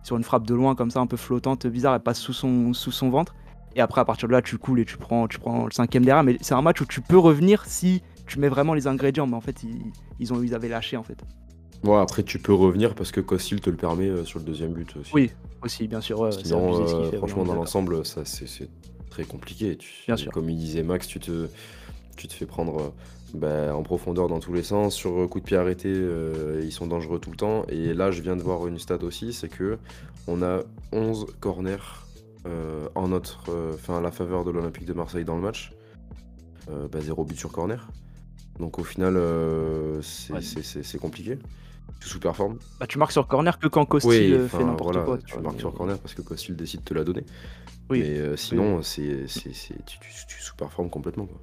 [0.07, 2.73] Sur une frappe de loin, comme ça, un peu flottante, bizarre, elle passe sous son,
[2.73, 3.35] sous son ventre.
[3.75, 6.05] Et après, à partir de là, tu coules et tu prends, tu prends le cinquième
[6.05, 6.23] derrière.
[6.23, 9.27] Mais c'est un match où tu peux revenir si tu mets vraiment les ingrédients.
[9.27, 9.83] Mais en fait, ils,
[10.21, 11.19] ils, ont, ils avaient lâché, en fait.
[11.83, 14.73] Ouais, après, tu peux revenir parce que Costil te le permet euh, sur le deuxième
[14.73, 15.11] but aussi.
[15.13, 16.21] Oui, aussi, bien sûr.
[16.21, 18.71] ouais, Sinon, euh, fait, franchement, dans l'ensemble, ça c'est
[19.11, 19.77] très compliqué.
[19.77, 20.31] Tu- Bien sûr.
[20.31, 21.49] Comme il disait Max, tu te,
[22.17, 22.89] tu te fais prendre euh,
[23.35, 24.95] bah, en profondeur dans tous les sens.
[24.95, 27.65] Sur euh, coup de pied arrêté, euh, ils sont dangereux tout le temps.
[27.69, 29.79] Et là, je viens de voir une stat aussi, c'est que
[30.27, 30.61] on a
[30.93, 31.77] 11 corners
[32.47, 35.73] euh, en notre, euh, enfin, à la faveur de l'Olympique de Marseille dans le match.
[36.91, 37.89] Bah, zéro but sur corner.
[38.59, 39.15] Donc au final,
[40.03, 40.99] c'est Ouais.
[41.01, 41.39] compliqué.
[42.01, 42.59] Tu sous-performes.
[42.81, 45.19] Bah, tu marques sur corner que quand Costil Oui, fait n'importe voilà, quoi.
[45.19, 47.25] tu marques sur corner parce que Costil décide de te la donner.
[47.89, 48.01] Oui.
[48.01, 51.27] Mais sinon, c'est tu, tu, tu sous-performes complètement.
[51.27, 51.39] Quoi.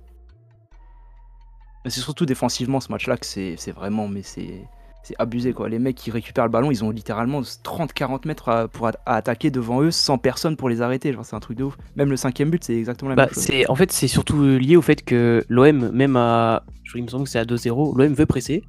[1.86, 4.64] Mais c'est surtout défensivement ce match-là que c'est vraiment, mais c'est
[5.06, 5.68] c'est abusé quoi.
[5.68, 9.52] Les mecs qui récupèrent le ballon, ils ont littéralement 30-40 mètres à- pour à attaquer
[9.52, 11.12] devant eux sans personne pour les arrêter.
[11.12, 11.78] Genre c'est un truc de ouf.
[11.98, 13.50] Même le cinquième but, c'est exactement la Bah, même chose.
[13.68, 17.26] en fait c'est surtout lié au fait que l'OM même à je il me semble
[17.26, 18.64] que c'est à 2-0, l'OM veut presser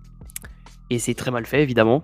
[0.91, 2.03] et c'est très mal fait évidemment.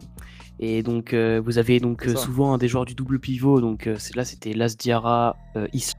[0.61, 3.89] Et donc euh, vous avez donc euh, souvent un des joueurs du double pivot donc
[3.89, 5.37] euh, là c'était Las Diarra
[5.73, 5.95] Is-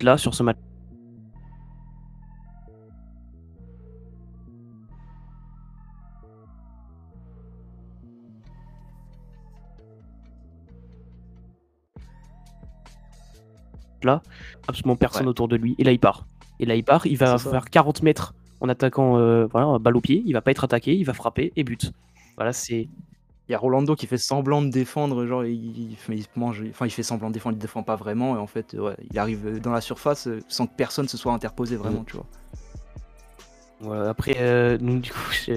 [0.00, 0.56] là sur ce match.
[14.02, 14.22] Là,
[14.68, 15.30] absolument personne Ouais.
[15.30, 16.26] autour de lui et là il part.
[16.58, 17.50] Et là il part, il va ça.
[17.50, 20.94] faire 40 mètres en attaquant euh, voilà, balle au pied, il va pas être attaqué,
[20.94, 21.92] il va frapper et but.
[22.36, 22.88] Voilà, c'est
[23.48, 26.62] Il y a Rolando qui fait semblant de défendre, genre il, il fait- il mange,
[26.70, 29.18] enfin il fait semblant de défendre, il défend pas vraiment et en fait ouais, il
[29.18, 32.26] arrive dans la surface euh, sans que personne se soit interposé vraiment, tu vois.
[33.82, 35.18] Voilà, après, euh, donc, du coup,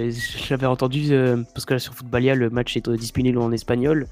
[0.48, 4.06] j'avais entendu, euh, parce que là sur Footballia, le match est euh, disponible en espagnol,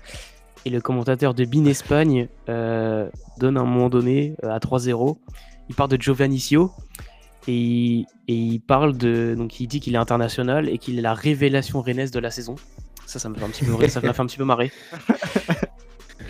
[0.64, 5.18] et le commentateur de Bin Espagne euh, donne à un moment donné, euh, à 3-0,
[5.68, 6.70] il parle de Giovannicio,
[7.48, 9.35] et, il- parle de.
[9.37, 12.55] Donc il dit qu'il est international et qu'il est la révélation rennaise de la saison.
[13.07, 14.70] Ça, ça me fait un petit peu, ça m'a fait un petit peu marrer.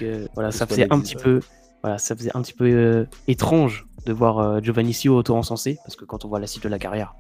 [0.01, 1.41] Euh, voilà, ça faisait un petit peu,
[1.83, 6.25] voilà, ça faisait un petit peu étrange de voir euh, Giovannicio auto-encensé, parce que quand
[6.25, 7.15] on voit la suite de la carrière.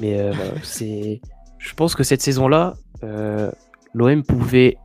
[0.00, 0.32] Mais
[0.62, 1.20] c'est,
[1.58, 2.74] je pense que cette saison-là,
[3.92, 4.78] l'OM pouvait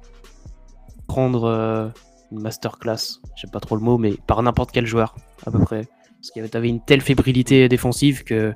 [1.07, 1.87] prendre euh,
[2.31, 5.15] une masterclass, j'aime pas trop le mot, mais par n'importe quel joueur,
[5.45, 5.87] à peu près.
[6.19, 8.53] Parce qu'il y avait, t'avais une telle fébrilité défensive que,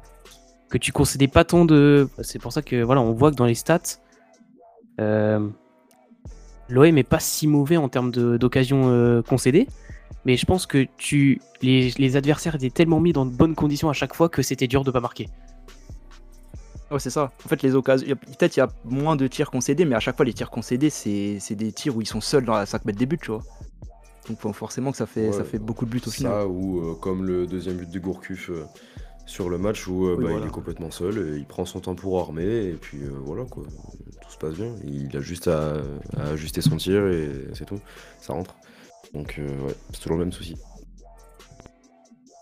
[0.70, 2.10] que tu concédais pas tant de.
[2.22, 4.00] C'est pour ça que voilà, on voit que dans les stats,
[5.00, 5.48] euh,
[6.68, 9.68] l'OM est pas si mauvais en termes d'occasions euh, concédées.
[10.26, 13.90] Mais je pense que tu, les, les adversaires étaient tellement mis dans de bonnes conditions
[13.90, 15.30] à chaque fois que c'était dur de pas marquer.
[16.92, 17.32] Ouais, c'est ça.
[17.46, 19.86] En fait, les occasions, il y a- peut-être il y a moins de tirs concédés,
[19.86, 22.46] mais à chaque fois, les tirs concédés, c'est c'est des tirs où ils sont seuls
[22.46, 23.44] dans la 5 mètres des buts, tu vois.
[24.28, 26.32] Donc forcément que ça fait, ça fait beaucoup de buts au final.
[26.32, 28.66] Ça, ou euh, comme le deuxième but de Gourcuff euh,
[29.26, 30.46] sur le match où euh, Oui, bah, voilà.
[30.46, 33.46] il est complètement seul, et il prend son temps pour armer, et puis euh, voilà
[33.46, 33.64] quoi,
[34.22, 34.74] tout se passe bien.
[34.84, 35.76] Il a juste à,
[36.18, 37.80] à ajuster son tir et c'est tout,
[38.20, 38.56] ça rentre.
[39.14, 40.56] Donc euh, ouais, c'est toujours le même souci.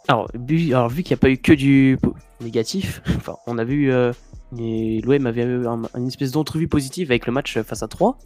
[0.10, 1.98] Alors, bu- alors, vu qu'il n'y a pas eu que du
[2.42, 4.14] négatif, enfin, on a vu euh,
[4.58, 8.18] et l'OM avait eu un- une espèce d'entrevue positive avec le match face à 3,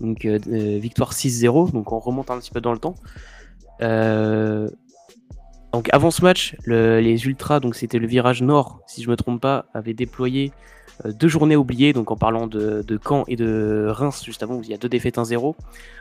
[0.00, 2.94] donc euh, euh, victoire 6-0, donc on remonte un petit peu dans le temps.
[3.82, 4.68] Euh,
[5.72, 9.16] donc avant ce match, le- les Ultras, donc c'était le virage nord, si je me
[9.16, 10.52] trompe pas, avaient déployé
[11.06, 14.56] euh, deux journées oubliées, donc en parlant de, de Caen et de Reims juste avant,
[14.56, 15.54] où il y a deux défaites 1-0,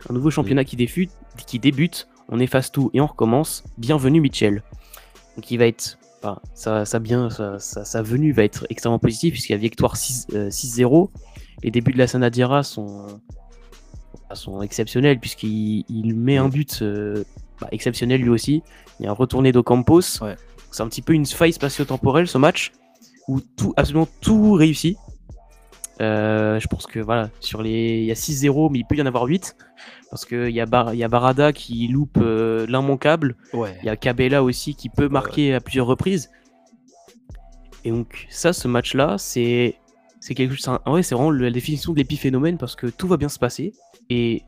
[0.09, 1.11] un nouveau championnat qui, défute,
[1.47, 3.63] qui débute, on efface tout et on recommence.
[3.77, 4.61] Bienvenue Mitchell.
[5.37, 8.99] Donc il va être, enfin, ça, ça bien, sa, sa- sa venue va être extrêmement
[8.99, 11.09] positive puisqu'il y a victoire 6, euh, 6-0.
[11.63, 13.07] Les débuts de la Sanadira sont,
[14.33, 17.23] sont exceptionnels puisqu'il il met un but euh,
[17.59, 18.61] bah, exceptionnel lui aussi.
[18.99, 20.21] Il y a un retourné d'Ocampos.
[20.21, 20.35] Ouais.
[20.71, 22.71] C'est un petit peu une faille spatio-temporelle ce match
[23.27, 24.97] où tout, absolument tout réussit.
[26.01, 29.01] Euh, je pense que voilà, sur les, il y a 6-0, mais il peut y
[29.01, 29.55] en avoir 8
[30.09, 33.35] parce qu'il y, a Bar- y a Barada qui loupe euh, l'immanquable.
[33.53, 33.77] Ouais.
[33.83, 36.29] Il y a Cabella aussi qui peut marquer à plusieurs reprises.
[37.85, 39.75] Et donc ça, ce match-là, c'est
[40.19, 40.67] c'est quelque chose.
[40.67, 43.73] un- vrai, c'est vraiment la définition de l'épiphénomène parce que tout va bien se passer
[44.09, 44.43] et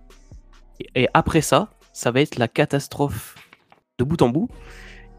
[0.95, 3.35] et après ça, ça va être la catastrophe
[3.99, 4.49] de bout en bout.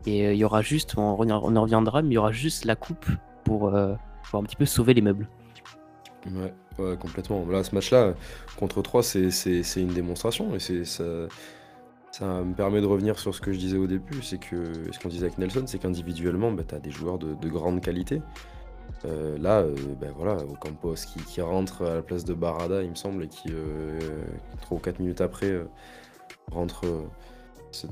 [0.07, 2.75] Et euh, il y aura juste, on en reviendra, mais il y aura juste la
[2.75, 3.07] coupe
[3.45, 3.95] pour, euh,
[4.29, 5.29] pour un petit peu sauver les meubles.
[6.27, 7.45] Ouais, ouais, complètement.
[7.47, 8.15] Là, ce match-là,
[8.57, 10.55] contre 3, c'est c'est- une démonstration.
[10.55, 11.03] Et c'est ça,
[12.45, 14.23] me permet de revenir sur ce que je disais au début.
[14.23, 17.35] C'est que ce qu'on disait avec Nelson, c'est qu'individuellement, bah, tu as des joueurs de,
[17.35, 18.23] de grande qualité.
[19.07, 19.65] Euh, là,
[20.01, 23.29] ben voilà, Ocampos qui, qui rentre à la place de Barada, il me semble, et
[23.29, 23.51] qui,
[24.63, 25.53] 3 ou 4 minutes après,
[26.53, 26.87] rentre
[27.73, 27.87] ce,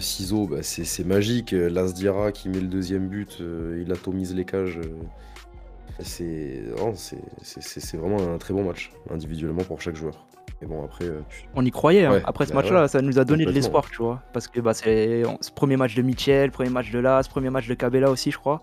[0.00, 1.52] ciseau, bah, c'est magique.
[1.52, 4.80] Lasdira qui met le deuxième but, il atomise les cages.
[6.00, 6.62] C'est
[7.94, 10.14] vraiment un très bon match, individuellement pour chaque joueur.
[10.60, 11.20] Et bon, après, euh,
[11.54, 12.20] On y croyait, hein.
[12.24, 14.22] après ce bah match-là, ça nous a donné de l'espoir, tu vois.
[14.32, 17.68] Parce que bah, c'est ce premier match de Mitchell, premier match de Las, premier match
[17.68, 18.62] de Cabella aussi, je crois.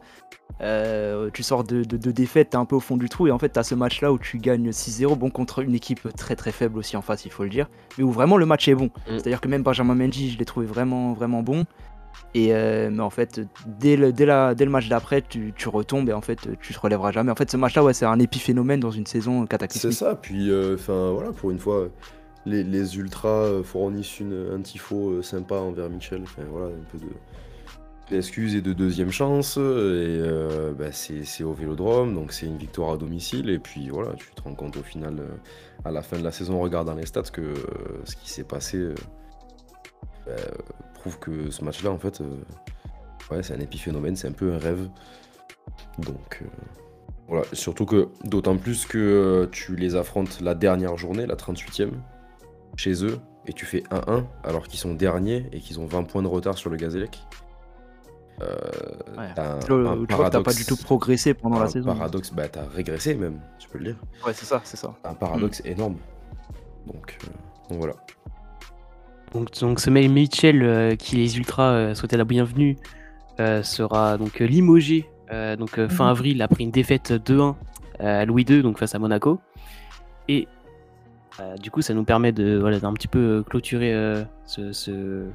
[0.62, 3.32] Euh, tu sors de, de, de défaite, t'es un peu au fond du trou, et
[3.32, 6.52] en fait, t'as ce match-là où tu gagnes 6-0, bon, contre une équipe très très
[6.52, 7.68] faible aussi en face, il faut le dire,
[7.98, 8.86] mais où vraiment le match est bon.
[8.86, 9.18] Mm.
[9.18, 11.66] C'est-à-dire que même Benjamin Mendy, je l'ai trouvé vraiment vraiment bon.
[12.36, 15.70] Et euh, mais en fait, dès le, dès la, dès le match d'après, tu, tu,
[15.70, 17.32] retombes et en fait, tu te relèveras jamais.
[17.32, 19.94] En fait, ce match-là, ouais, c'est un épiphénomène dans une saison cataclysmique.
[19.94, 20.16] C'est ça.
[20.16, 21.88] Puis, euh, enfin, voilà, pour une fois,
[22.46, 26.24] les, les ultras euh, fournissent une, un tifo sympa envers Michel.
[26.52, 27.08] Voilà, un peu de
[28.12, 29.58] d'excuses et de deuxième chance.
[29.58, 30.22] Et
[30.78, 33.50] bah, c'est au Vélodrome, donc c'est une victoire à domicile.
[33.50, 35.24] Et puis voilà, tu te rends compte au final,
[35.86, 37.54] à la fin de la saison, en regardant les stats, que
[38.04, 38.90] ce qui s'est passé.
[40.28, 40.34] Bah,
[41.12, 42.44] que ce match-là, en fait, euh,
[43.32, 44.90] ouais, c'est un épiphénomène, c'est un peu un rêve.
[46.00, 46.46] Donc, euh,
[47.28, 47.46] voilà.
[47.54, 51.92] Surtout que, d'autant plus que euh, tu les affrontes la dernière journée, la 38e,
[52.76, 56.24] chez eux, et tu fais 1-1, alors qu'ils sont derniers et qu'ils ont 20 points
[56.24, 57.20] de retard sur le Gazélec.
[58.42, 58.58] Euh,
[59.34, 61.96] t'as tu pas du tout progressé pendant la saison.
[61.96, 63.96] paradoxe, bah t'as régressé même, tu peux le dire.
[64.26, 64.94] Ouais, c'est ça, c'est ça.
[65.06, 65.68] Un paradoxe mm.
[65.68, 65.96] énorme.
[66.86, 67.18] Donc,
[67.70, 67.94] donc voilà.
[69.34, 72.78] Donc, ce mail Mitchell, euh, qui les Ultras euh, souhaitait la bienvenue,
[73.40, 75.10] euh, sera donc limogé
[75.58, 76.10] donc fin mhm.
[76.12, 77.56] avril après une défaite 2-1
[78.00, 79.42] à Louis II, donc face à Monaco.
[80.30, 80.48] Et
[81.60, 83.92] du coup, ça nous permet de voilà, d'un petit peu clôturer
[84.46, 85.26] ce, ce,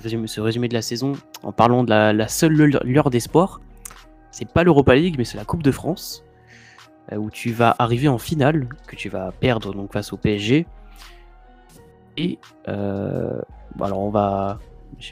[0.00, 3.60] résumé, ce, résumé, de la saison en parlant de la, seule lueur d'espoir.
[4.30, 6.24] C'est pas l'Europa League, mais c'est la Coupe de France,
[7.14, 10.66] où tu vas arriver en finale, que tu vas perdre donc face au PSG.
[12.16, 13.40] Et euh,
[13.80, 14.58] alors on va,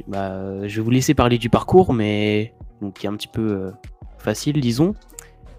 [0.09, 2.55] bah, je vais vous laisser parler du parcours, mais
[2.95, 3.71] qui est un petit peu euh,
[4.19, 4.95] facile, disons.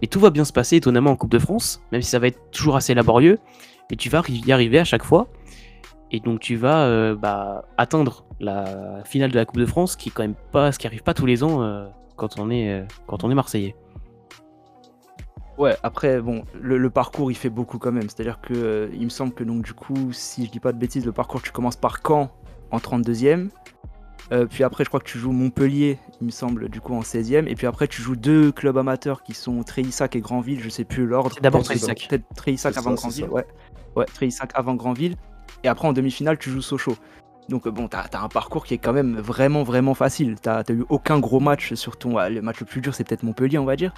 [0.02, 2.28] Et tout va bien se passer étonnamment en Coupe de France, même si ça va
[2.28, 3.38] être toujours assez laborieux.
[3.90, 5.28] Mais tu vas y arriver à chaque fois.
[6.12, 10.10] Et donc tu vas euh, bah, atteindre la finale de la Coupe de France, qui
[10.10, 12.86] est quand même pas ce qui arrive pas tous les ans quand on est
[13.36, 13.76] marseillais.
[15.58, 18.10] Ouais, après, bon, le, parcours il fait beaucoup quand même.
[18.10, 20.78] C'est-à-dire que euh, il me semble que donc du coup, si je dis pas de
[20.78, 22.32] bêtises, le parcours tu commences par Caen
[22.72, 23.50] en 32e.
[24.32, 27.02] Euh, puis après, je crois que tu joues Montpellier, il me semble, du coup en
[27.02, 27.48] 16e.
[27.48, 30.86] Et puis après, tu joues deux clubs amateurs qui sont Tréissac et Grandville, je sais
[30.86, 31.36] plus l'ordre.
[31.42, 32.08] D'abord Tréissac.
[32.10, 33.46] Peut-être Tréissac avant Grandville, ouais.
[33.96, 35.18] Ouais, Tréissac avant Grandville.
[35.64, 36.96] Et après, en demi-finale, tu joues Sochaux.
[37.50, 40.38] Donc bon, t'as as un parcours qui est quand même vraiment vraiment facile.
[40.42, 42.18] T'as eu aucun gros match sur ton...
[42.30, 43.94] le match le plus dur, c'est peut-être Montpellier, on va dire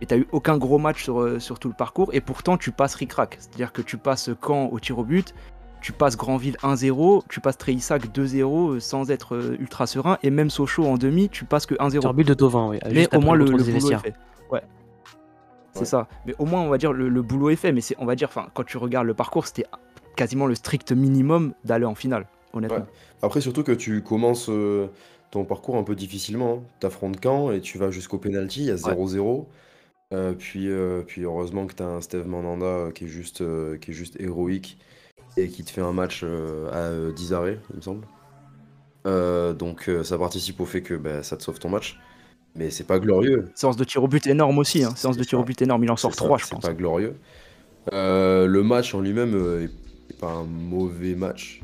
[0.00, 2.70] et tu eu aucun gros match sur, euh, sur, tout le parcours, et pourtant tu
[2.70, 3.36] passes ric-rac.
[3.38, 5.34] C'est-à-dire que tu passes Caen au tir au but,
[5.80, 10.30] tu passes Grandville 1-0, tu passes Tréissac 2-0 euh, sans être euh, ultra serein, et
[10.30, 12.00] même Sochaux en demi, tu passes que 1-0.
[12.00, 12.78] Sur but de Tovin, oui.
[12.92, 14.14] Mais au moins le, boulot est fait.
[14.50, 14.62] Ouais.
[15.74, 16.08] C'est ça.
[16.26, 17.72] Mais au moins, on va dire, le, boulot est fait.
[17.72, 19.66] Mais on va dire, quand tu regardes le parcours, c'était
[20.16, 22.86] quasiment le strict minimum d'aller en finale, honnêtement.
[23.22, 24.50] Après, surtout que tu commences
[25.30, 26.62] ton parcours un peu difficilement.
[26.62, 26.68] Hein.
[26.80, 29.44] Tu affrontes Caen et tu vas jusqu'au penalty, il y a 0-0.
[30.14, 33.42] Euh, puis, euh, puis heureusement que tu as un Steve Mandanda euh, qui est juste,
[33.80, 34.78] qui est juste héroïque
[35.36, 36.24] et qui te fait un match
[36.72, 38.06] à 10 arrêts, il me semble.
[39.56, 41.98] donc ça participe au fait que bah, ça te sauve ton match.
[42.56, 43.50] Mais c'est pas glorieux.
[43.54, 44.82] Séance de tir au but énorme aussi.
[44.82, 44.92] Hein.
[44.96, 45.84] Séance de tir au but énorme.
[45.84, 46.62] Il en sort 3, je pense.
[46.62, 47.14] C'est pas glorieux.
[47.92, 49.68] le match en lui-même
[50.10, 51.60] est pas un mauvais match.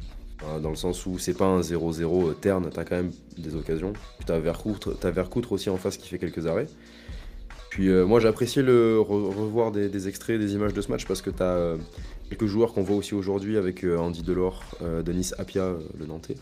[0.62, 2.70] dans le sens où c'est pas un 0-0 terne.
[2.72, 3.94] T'as quand même des occasions.
[4.18, 6.68] Puis t'as Vercoutre, as Vercoutre aussi en face qui fait quelques arrêts.
[7.74, 11.22] Puis euh, moi j'ai apprécié le revoir des, extraits, des images de ce match parce
[11.22, 11.76] que tu as euh,
[12.28, 14.62] quelques joueurs qu'on voit aussi aujourd'hui avec euh, Andy Delors,
[15.04, 16.37] Denis Apia, le Nantais.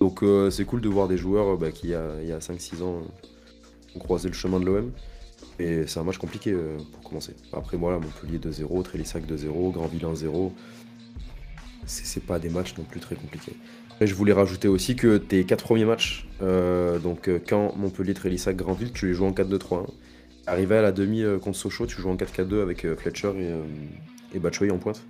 [0.00, 3.02] Donc c'est cool de voir des joueurs bah, qui il y a, 5-6 ans
[3.94, 4.90] ont croisé le chemin de l'OM.
[5.58, 6.56] Et c'est un match compliqué
[6.92, 7.34] pour commencer.
[7.52, 10.50] Après voilà, Montpellier 2-0, Trélissac 2-0, Grandville 1-0.
[11.84, 13.52] C'est pas des matchs non plus très compliqués.
[14.00, 19.08] Je voulais rajouter aussi que tes 4 premiers matchs, donc quand Montpellier, Trélissac, Grandville, tu
[19.08, 19.84] les joues en 4-2-3.
[20.48, 23.52] Arrivé à la demi euh, contre Sochaux, tu joues en 4-4-2 avec euh, Fletcher et,
[23.52, 23.62] euh,
[24.32, 25.04] et Batshuayi en pointe.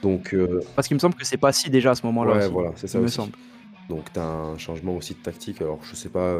[0.00, 0.32] Donc,
[0.76, 2.36] Parce qu'il me semble que c'est pas si déjà à ce moment-là.
[2.36, 3.00] Ouais, voilà, c'est ça.
[3.00, 3.32] Me semble.
[3.88, 5.60] Donc tu as un changement aussi de tactique.
[5.60, 6.38] Alors je sais pas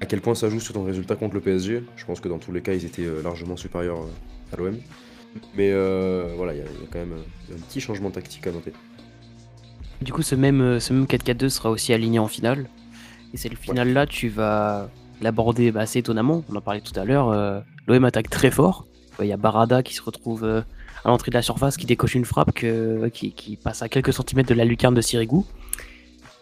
[0.00, 1.84] à quel point ça joue sur ton résultat contre le PSG.
[1.96, 3.98] Je pense que dans tous les cas, ils étaient largement supérieurs
[4.54, 4.78] à l'OM.
[5.54, 5.70] Mais
[6.34, 7.12] voilà, il y, a quand même
[7.52, 8.72] un petit changement tactique à noter.
[10.00, 12.70] Du coup, ce même, ce même 4-4-2 sera aussi aligné en finale.
[13.34, 14.88] Et c'est le final là, tu vas
[15.22, 16.44] l'aborder bah, assez étonnamment.
[16.50, 17.30] On en parlait tout à l'heure.
[17.30, 18.86] Euh, L'OM attaque très fort.
[19.20, 20.62] Il y a Barada qui se retrouve euh,
[21.04, 24.54] à l'entrée de la surface, qui décoche une frappe qui, passe à quelques centimètres de
[24.54, 25.42] la lucarne de Sirigu.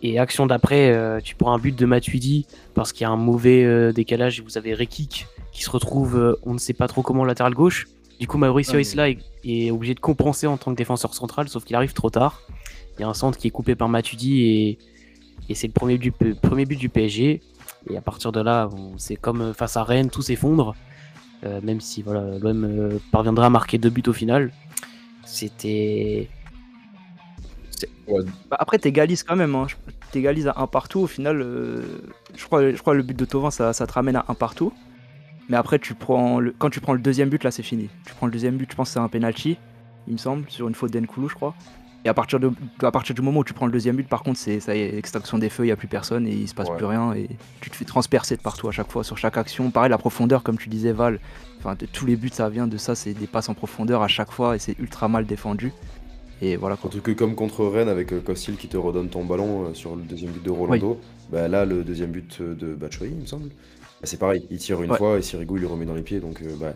[0.03, 3.16] Et action d'après, euh, tu prends un but de Matuidi parce qu'il y a un
[3.16, 7.25] mauvais décalage et vous avez Rekik qui se retrouve, on ne sait pas trop comment,
[7.25, 7.87] latéral gauche.
[8.19, 9.09] Du coup, Mauricio Isla
[9.45, 12.43] est, obligé de compenser en tant que défenseur central, sauf qu'il arrive trop tard.
[12.99, 14.79] Il y a un centre qui est coupé par Matuidi et,
[15.49, 17.40] et c'est le premier, du, premier but du PSG.
[17.88, 20.75] Et à partir de là, c'est comme face à Rennes, tout s'effondre.
[21.45, 24.53] Euh, même si voilà, l'OM euh, parviendra à marquer deux buts au final.
[25.25, 26.29] C'était.
[28.09, 29.55] Bah, après, t'égalises quand même.
[29.55, 29.66] Hein.
[30.12, 31.01] T'égalises à un partout.
[31.01, 31.83] Au final, euh,
[32.35, 34.73] je, crois, je crois le but de Tovin, ça, ça, te ramène à un partout.
[35.49, 36.55] Mais après, tu prends le...
[36.57, 37.88] quand tu prends le deuxième but, là, c'est fini.
[38.05, 39.57] Tu prends le deuxième but, je pense que c'est un penalty,
[40.07, 41.55] il me semble, sur une faute d'Enkoulou, je crois.
[42.04, 42.50] Et à partir, de,
[42.82, 44.80] à partir du moment où tu prends le deuxième but, par contre, c'est ça y
[44.80, 47.12] est, extraction des feux, il n'y a plus personne et il se passe plus rien.
[47.12, 47.28] Et
[47.60, 49.70] tu te fais transpercer de partout à chaque fois, sur chaque action.
[49.70, 51.20] Pareil, la profondeur, comme tu disais, Val,
[51.58, 54.08] enfin, de, tous les buts, ça vient de ça, c'est des passes en profondeur à
[54.08, 55.72] chaque fois et c'est ultra mal défendu.
[56.42, 56.90] Et voilà quoi.
[56.90, 59.94] Surtout que comme contre Rennes avec euh, Costil qui te redonne ton ballon euh, sur
[59.94, 60.98] le deuxième but de Rolando,
[61.30, 64.82] bah là le deuxième but de Batshuayi il me semble, bah, c'est pareil, il tire
[64.82, 66.74] une fois et Sirigu il le remet dans les pieds donc euh, bah,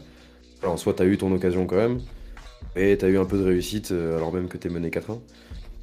[0.69, 2.01] en soit t'as eu ton occasion quand même,
[2.77, 5.19] et t'as eu un peu de réussite alors même que t'es mené 4-1.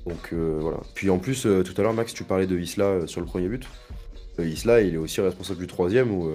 [0.06, 0.80] Donc euh, voilà.
[0.96, 3.28] Puis en plus, euh, tout à l'heure, Max, tu parlais de Isla euh, sur le
[3.28, 3.68] premier but.
[4.40, 6.28] Isla, il est aussi responsable du troisième où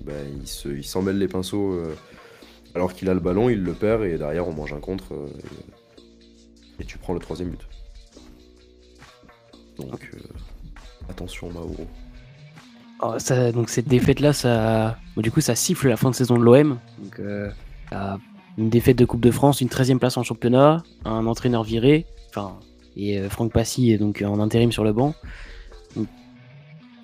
[0.00, 1.80] bah, il mêle les pinceaux
[2.74, 5.14] alors qu'il a le ballon, il le perd et derrière on mange un contre
[6.80, 7.60] et, tu prends le troisième but.
[9.78, 10.10] Donc
[11.08, 11.86] attention Mauro.
[13.00, 13.14] Oh,
[13.52, 16.80] donc cette défaite là, ça, du coup ça siffle la fin de saison de l'OM.
[16.98, 17.20] Donc
[18.60, 22.58] une défaite de Coupe de France, une 13e place en championnat, un entraîneur viré, enfin
[22.96, 25.14] et euh, Franck Passy est donc en intérim sur le banc.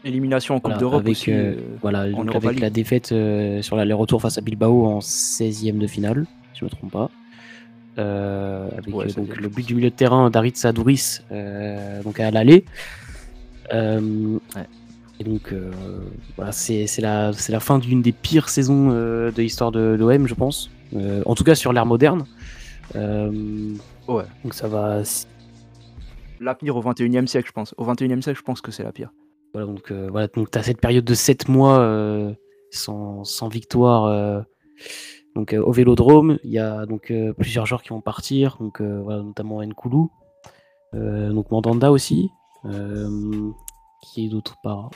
[0.05, 4.41] Élimination en Coupe d'Europe avec, euh, voilà, avec la défaite euh, sur l'aller-retour face à
[4.41, 7.11] Bilbao en 16e de finale, si je ne me trompe pas.
[7.97, 11.23] avec donc, le but du milieu de terrain d'Arit Sadouris
[12.05, 12.65] donc à l'aller.
[13.73, 15.53] Et donc
[16.37, 20.71] voilà, c'est la, la fin d'une des pires saisons de l'histoire de l'OM, je pense.
[20.95, 22.25] En tout cas sur l'ère moderne.
[22.95, 24.25] ouais.
[24.45, 25.03] Donc ça va
[26.41, 27.75] la pire au 21e siècle, je pense.
[27.77, 29.11] Au 21e siècle, je pense que c'est la pire.
[29.53, 32.33] Voilà, donc euh, voilà, donc tu as cette période de 7 mois euh,
[32.71, 34.41] sans, sans, victoire euh,
[35.35, 36.39] donc, au Vélodrome.
[36.45, 40.11] Il y a donc plusieurs joueurs qui vont partir, donc, voilà, notamment Nkoulou,
[40.93, 42.31] donc Mandanda aussi,
[44.03, 44.91] qui est d'autre part.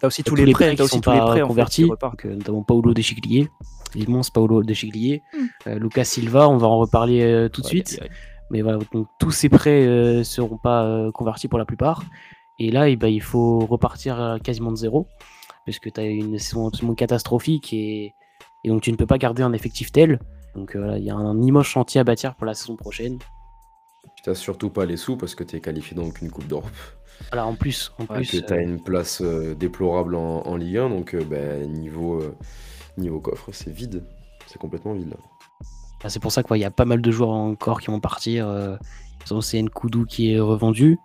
[0.00, 1.88] T'as aussi tous, les prêts, qui sont pas convertis,
[2.24, 3.48] notamment Paolo Deschiglier,
[3.94, 5.22] l'immense Paolo Deschiglier,
[5.66, 5.74] mm.
[5.74, 8.00] Lucas Silva, on va en reparler tout de suite.
[8.50, 12.04] Mais voilà, donc tous ces prêts ne euh, seront pas euh, convertis pour la plupart.
[12.58, 15.08] Et là, eh ben, il faut repartir quasiment de zéro,
[15.66, 18.14] parce que tu as une saison absolument catastrophique et,
[18.64, 20.20] donc tu ne peux pas garder un effectif tel.
[20.54, 23.18] Donc euh, voilà, il y a un immense chantier à bâtir pour la saison prochaine.
[24.24, 26.66] Tu n'as surtout pas les sous parce que tu es qualifié dans une Coupe d'Europe.
[27.30, 27.92] Voilà, en plus.
[27.98, 32.20] En plus tu as une place déplorable en, Ligue 1, donc ben, niveau,
[32.96, 34.02] niveau coffre, c'est vide.
[34.46, 35.16] C'est complètement vide là.
[36.04, 38.46] Bah, c'est pour ça qu'il y a pas mal de joueurs encore qui vont partir.
[38.46, 38.76] Euh,
[39.40, 40.98] c'est Nkoudou qui est revendu.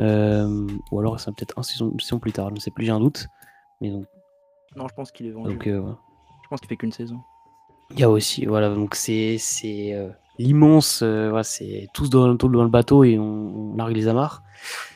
[0.00, 3.00] Euh, ou alors c'est peut-être un saison, plus tard, je ne sais plus, j'ai un
[3.00, 3.28] doute.
[3.82, 4.06] Mais donc...
[4.74, 5.58] Non, je pense qu'il est vendu.
[5.66, 5.82] Euh,
[6.44, 7.20] je pense qu'il fait qu'une saison.
[7.90, 9.36] Il y a aussi, voilà, donc c'est
[10.38, 11.04] l'immense,
[11.42, 14.42] c'est tous dans, le bateau et on, largue les amarres.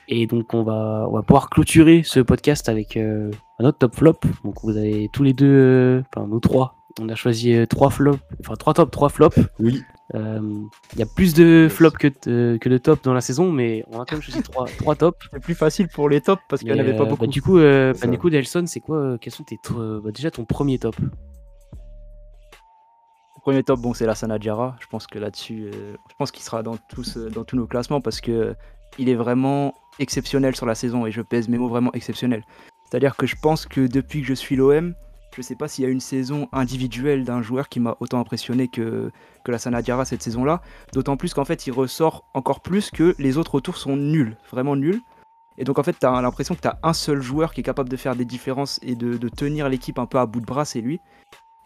[0.08, 3.30] Et donc on va, on va pouvoir clôturer ce podcast avec un
[3.64, 4.20] autre top flop.
[4.44, 8.18] Donc vous avez tous les deux, enfin nous trois, on a choisi euh, trois flops,
[8.40, 9.38] enfin trois tops, trois flops.
[9.58, 9.82] Oui.
[10.14, 10.40] Euh,
[10.92, 13.84] il y a plus de flops que de, que de tops dans la saison, mais
[13.88, 15.18] on a quand même choisi trois, trois tops.
[15.32, 17.26] C'est plus facile pour les tops parce qu'il n'y en avait pas euh, beaucoup.
[17.26, 20.30] Bah, du coup, euh, bah, du coup, Delson, c'est quoi Quels sont tes bah, déjà
[20.30, 20.96] ton premier top?
[23.46, 24.74] Premier top, bon, c'est la Sanadjara.
[24.80, 28.20] Je pense que là-dessus, je pense qu'il sera dans tous, dans tous nos classements parce
[28.20, 28.56] que
[28.98, 32.42] il est vraiment exceptionnel sur la saison et je pèse mes mots vraiment exceptionnel.
[32.84, 34.94] C'est-à-dire que je pense que depuis que je suis l'OM,
[35.36, 38.66] je sais pas s'il y a une saison individuelle d'un joueur qui m'a autant impressionné
[38.66, 39.12] que,
[39.44, 40.60] que la Sanadiara cette saison-là.
[40.92, 44.74] D'autant plus qu'en fait, il ressort encore plus que les autres autour sont nuls, vraiment
[44.74, 45.02] nuls.
[45.56, 47.64] Et donc en fait, tu as l'impression que tu as un seul joueur qui est
[47.64, 50.64] capable de faire des différences et de, tenir l'équipe un peu à bout de bras,
[50.64, 51.00] c'est lui.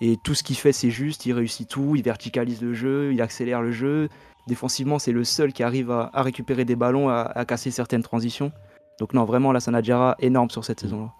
[0.00, 3.20] Et tout ce qu'il fait, c'est juste, il réussit tout, il verticalise le jeu, il
[3.20, 4.08] accélère le jeu.
[4.46, 8.50] Défensivement, c'est le seul qui arrive à, récupérer des ballons, à, casser certaines transitions.
[8.98, 11.12] Donc non, vraiment, la Sanadjara, énorme sur cette saison-là.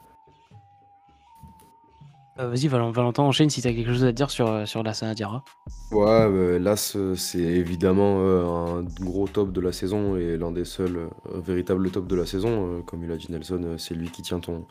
[2.39, 4.83] Euh, Vas-y, Val- Valentin, enchaîne si tu as quelque chose à dire sur, euh, sur
[4.83, 5.45] la Sanadiara.
[5.93, 10.53] Ouais, euh, là, ce- c'est évidemment euh, un gros top de la saison et l'un
[10.53, 12.79] des seuls euh, véritables top de la saison.
[12.79, 14.65] Euh, comme il a dit Nelson, euh, c'est lui qui tient ton,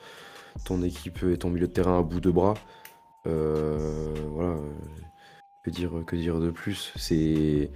[0.65, 2.55] ton équipe et ton milieu de terrain à bout de bras.
[3.27, 4.73] Euh, voilà, euh,
[5.63, 6.93] que dire, que dire de plus?
[6.95, 7.71] C'est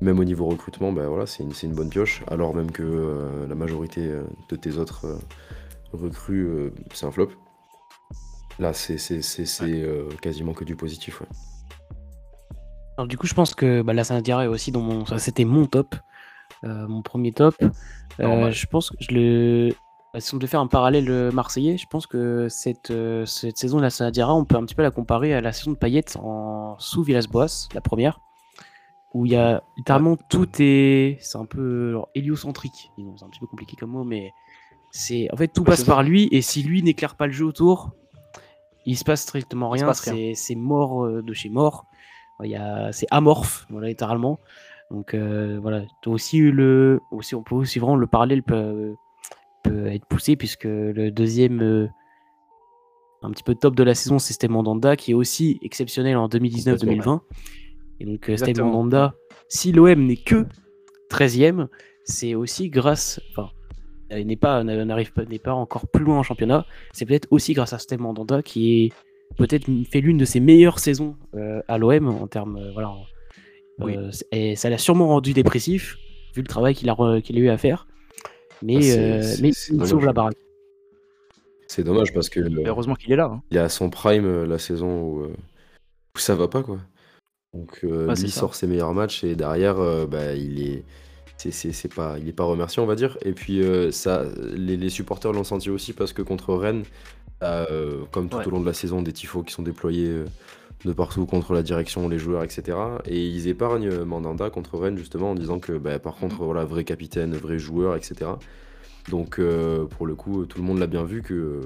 [0.00, 2.22] même au niveau recrutement, bah voilà, c'est une, bonne pioche.
[2.26, 4.12] Alors même que euh, la majorité
[4.48, 5.18] de tes autres euh,
[5.92, 7.30] recrues, euh, c'est un flop.
[8.58, 9.84] Là, c'est c'est- c'est- c'est,
[10.20, 11.20] quasiment que du positif.
[11.20, 11.26] ouais.
[12.96, 15.04] Alors, du coup, je pense que bah, la Sanadiara est aussi dans mon.
[15.18, 15.96] C'était mon top,
[16.62, 17.56] mon premier top.
[18.18, 19.74] Je pense que je le.
[20.14, 23.58] Bah, Si on devait faire un parallèle euh, marseillais, je pense que cette, euh, cette
[23.58, 25.76] saison de la Sanadiara, on peut un petit peu la comparer à la saison de
[25.76, 28.20] Payet en sous Villas-Boas, la première,
[29.12, 31.18] où il y a littéralement tout est.
[31.20, 34.32] C'est un peu héliocentrique, c'est un petit peu compliqué comme mot, mais
[34.92, 35.92] c'est en fait tout Ouais, passe ça.
[35.92, 37.90] par lui, et si lui n'éclaire pas le jeu autour,
[38.86, 41.86] il se passe strictement rien, c'est mort euh, de chez mort.
[42.92, 44.38] C'est amorphe, voilà, littéralement.
[44.90, 48.42] Donc euh, voilà, t'as aussi eu le, aussi, on peut aussi vraiment le parallèle
[49.64, 51.88] peut, être poussé puisque le deuxième, euh,
[53.22, 56.28] un petit peu top de la saison, c'est Steve Mandanda qui est aussi exceptionnel en
[56.28, 57.20] 2019-2020.
[58.00, 58.70] Et donc euh, Exactement.
[58.70, 59.14] Mandanda,
[59.48, 60.46] si l'OM n'est que
[61.10, 61.68] 13e,
[62.04, 63.50] c'est aussi grâce, enfin,
[64.12, 66.66] euh, n'est pas, n'arrive pas, n'est pas encore plus loin en championnat.
[66.92, 68.92] C'est peut-être aussi grâce à Steve Mandanda qui est
[69.36, 72.92] peut-être fait l'une de ses meilleures saisons euh, à l'OM en termes, euh, voilà.
[73.78, 73.96] Oui.
[73.96, 75.98] euh, et ça l'a sûrement rendu dépressif
[76.34, 77.86] vu le travail qu'il a, qu'il a eu à faire.
[78.62, 79.88] Mais, Ah, euh, mais il dommage.
[79.88, 80.36] sauve la baraque.
[81.66, 83.30] C'est dommage parce que le- heureusement qu'il est là.
[83.32, 83.42] hein.
[83.50, 85.34] il est à son prime euh, la saison où, euh,
[86.14, 86.78] où ça va pas quoi.
[87.52, 90.84] Donc euh, Ouais, lui sort ses meilleurs matchs et derrière euh, bah, il est
[91.36, 94.24] c'est, c'est- c'est pas il est pas remercié on va dire et puis euh, ça
[94.54, 96.84] les, les supporters l'ont senti aussi parce que contre Rennes
[97.42, 98.46] euh, comme tout Ouais.
[98.46, 100.24] au long de la saison des tifos qui sont déployés euh,
[100.84, 102.76] de partout contre la direction les joueurs etc
[103.06, 106.84] et ils épargnent Mandanda contre Rennes justement en disant que bah, par contre voilà vrai
[106.84, 108.32] capitaine vrai joueur etc
[109.10, 111.60] donc euh, pour le coup tout le monde l'a bien vu que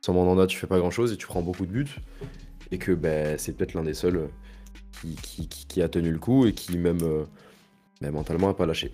[0.00, 1.96] sans Mandanda, tu fais pas grand chose et tu prends beaucoup de buts.
[2.70, 4.28] Et que ben, c'est peut-être l'un des seuls
[5.00, 7.24] qui, qui- qui- qui a tenu le coup et qui, même euh,
[8.00, 8.92] ben, mentalement, a pas lâché.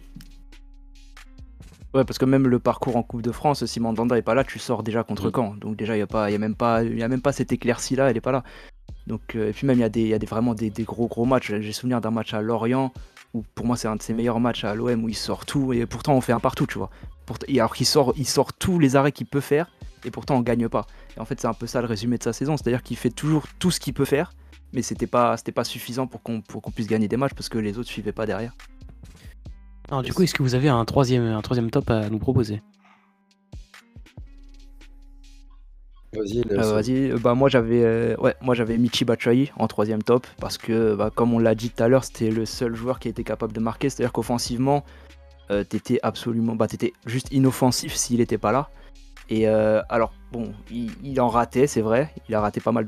[1.93, 4.45] Ouais, parce que même le parcours en Coupe de France, si Mandanda est pas là,
[4.45, 5.33] tu sors déjà contre Mm.
[5.37, 5.55] Caen.
[5.57, 7.53] Donc déjà, il n'y a, pas- y a, même pas- y a même pas cette
[7.53, 8.43] éclaircie-là, elle est pas là.
[9.07, 11.09] Donc, euh, et puis même, il y a, des, y a des, vraiment des, gros
[11.09, 11.53] gros matchs.
[11.61, 12.93] J'ai souvenir d'un match à Lorient,
[13.35, 15.73] où pour moi c'est un de ses meilleurs matchs à l'OM, où il sort tout,
[15.73, 16.91] et pourtant on fait un partout, tu vois.
[17.49, 19.71] Alors qu'il sort, il sort tous les arrêts qu'il peut faire,
[20.05, 20.87] et pourtant on gagne pas.
[21.17, 23.11] Et en fait, c'est un peu ça le résumé de sa saison, c'est-à-dire qu'il fait
[23.11, 24.33] toujours tout ce qu'il peut faire,
[24.73, 27.59] mais c'était pas, pas suffisant pour qu'on pour qu'on puisse gagner des matchs, parce que
[27.59, 28.53] les autres suivaient pas derrière.
[29.91, 32.63] Alors, du coup, est-ce que vous avez un troisième, un troisième top à nous proposer?
[36.15, 40.03] Vas-y, Euh, Vas-y, euh, bah moi j'avais euh, ouais, moi j'avais Michi Batshuayi en troisième
[40.03, 42.99] top parce que bah, comme on l'a dit tout à l'heure, c'était le seul joueur
[43.01, 44.85] qui était capable de marquer, c'est-à-dire qu'offensivement,
[45.51, 48.71] euh, t'étais absolument bah t'étais juste inoffensif s'il était pas là.
[49.31, 52.87] Et euh, alors bon, il, il en ratait, c'est vrai, il a raté pas mal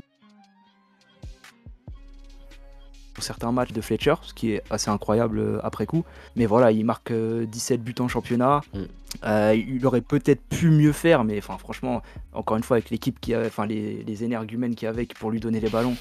[3.17, 6.05] pour certains matchs de Fletcher, ce qui est assez incroyable euh, après coup.
[6.35, 8.61] Mais voilà, il marque euh, 17 buts en championnat.
[8.75, 8.79] Mm.
[9.23, 12.03] Euh, il aurait peut-être pu mieux faire, mais enfin franchement,
[12.33, 15.31] encore une fois avec l'équipe qui avait, enfin les, les énergumènes qu'il y avait pour
[15.31, 15.95] lui donner les ballons,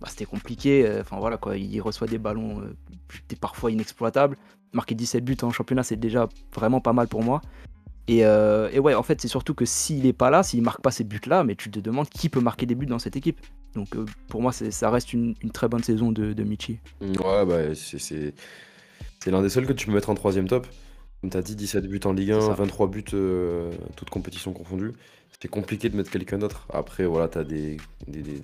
[0.00, 0.84] bah, c'était compliqué.
[0.84, 2.74] Euh, Enfin voilà quoi, il reçoit des ballons euh,
[3.40, 4.36] parfois inexploitables.
[4.72, 7.42] Marquer 17 buts en championnat, c'est déjà vraiment pas mal pour moi.
[8.08, 10.80] Et, euh, et ouais, en fait, c'est surtout que s'il est pas là, s'il marque
[10.80, 13.40] pas ces buts-là, mais tu te demandes qui peut marquer des buts dans cette équipe.
[13.74, 16.78] Donc euh, pour moi, ça reste une, une très bonne saison de, de Michi.
[17.00, 18.34] Ouais, bah, c'est,
[19.30, 20.66] l'un des seuls que tu peux mettre en troisième top.
[21.20, 22.54] Comme tu as dit, 17 buts en Ligue C'est 1, ça.
[22.54, 24.92] 23 buts, euh, toutes compétitions confondues.
[25.40, 26.66] C'est compliqué de mettre quelqu'un d'autre.
[26.72, 27.76] Après, voilà, tu as des,
[28.08, 28.40] des, des-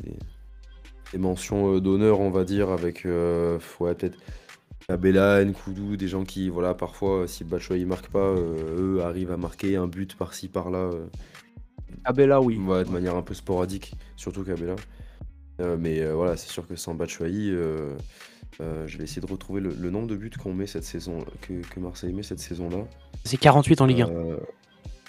[1.18, 4.18] mentions euh, d'honneur, on va dire, avec euh, ouais, peut-être
[4.88, 9.36] Abella, Nkoudou, des gens qui, voilà, parfois, si Batshuayi marque pas, euh, eux arrivent à
[9.36, 10.78] marquer un but par-ci, par-là.
[10.78, 11.06] euh,
[12.04, 12.56] Abella, oui.
[12.58, 14.44] Ouais, de manière un peu sporadique, surtout.
[15.60, 17.94] Euh, mais euh, voilà, c'est sûr que sans Batshuayi, euh,
[18.60, 21.18] euh, je vais essayer de retrouver le, le nombre de buts qu'on met cette saison,
[21.42, 22.84] que, que Marseille met cette saison-là.
[23.24, 24.08] C'est 48 en Ligue 1.
[24.08, 24.36] Euh,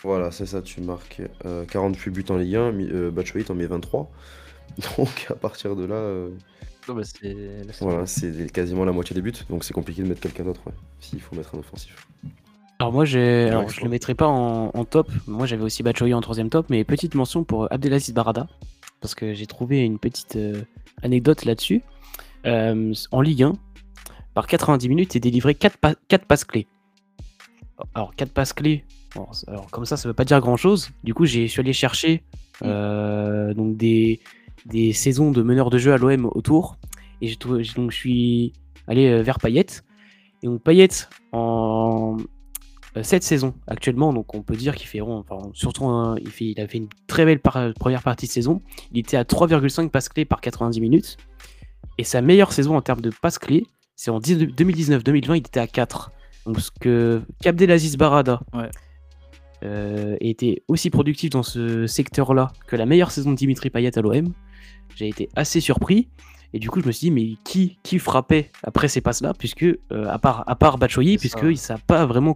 [0.04, 3.56] voilà, c'est ça, tu marques euh, 48 buts en Ligue 1, mi- euh, Batshuayi t'en
[3.56, 4.12] met 23.
[4.98, 5.96] Donc à partir de là,
[6.88, 6.94] bah,
[7.82, 10.74] voilà, c'est quasiment la moitié des buts, donc c'est compliqué de mettre quelqu'un d'autre, ouais,
[11.00, 12.08] s'il faut mettre un offensif.
[12.80, 15.10] Alors moi, j'ai, alors, je je le mettrai pas en, en top.
[15.28, 18.48] Moi, j'avais aussi Batshuayi en troisième top, mais petite mention pour Abdelaziz Barada
[19.04, 20.62] parce que j'ai trouvé une petite euh,
[21.04, 21.82] anecdote là-dessus.
[22.46, 23.54] Euh, en Ligue 1,
[24.34, 25.78] par 90 minutes, il délivré 4,
[26.26, 26.68] passes clés.
[27.94, 28.86] Alors 4 passes clés.
[29.48, 30.90] alors, comme ça, ça veut pas dire grand-chose.
[31.04, 32.24] Du coup, j'ai je suis allé chercher
[32.64, 34.22] euh, donc des
[34.66, 36.78] des saisons de meneur de jeu à l'OM autour.
[37.22, 38.54] Et trouvé- donc je suis
[38.88, 39.66] allé euh, vers Payet.
[40.42, 40.90] Et donc Payet,
[41.32, 42.18] en
[42.98, 46.46] euh, cette saison actuellement, donc on peut dire qu'il fait, enfin, surtout un- il, fait,
[46.46, 48.62] il a fait une très belle première partie de saison.
[48.92, 51.18] Il était à 3,5 passes clés par 90 minutes.
[51.98, 55.60] Et sa meilleure saison en termes de passes clés, c'est en 10 2019-2020, il était
[55.60, 56.12] à 4.
[56.46, 58.70] Donc ce que Abdelaziz Barada Ouais.
[59.64, 64.02] Euh, était aussi productif dans ce secteur-là que la meilleure saison de Dimitri Payet à
[64.02, 64.34] l'OM,
[64.96, 66.10] j'ai été assez surpris.
[66.54, 69.34] Et du coup, je me suis dit, mais qui, qui frappait après ces passes-là?
[69.34, 72.36] Puisque, euh, à part, à part Batshuayi, puisque ça n'a pas vraiment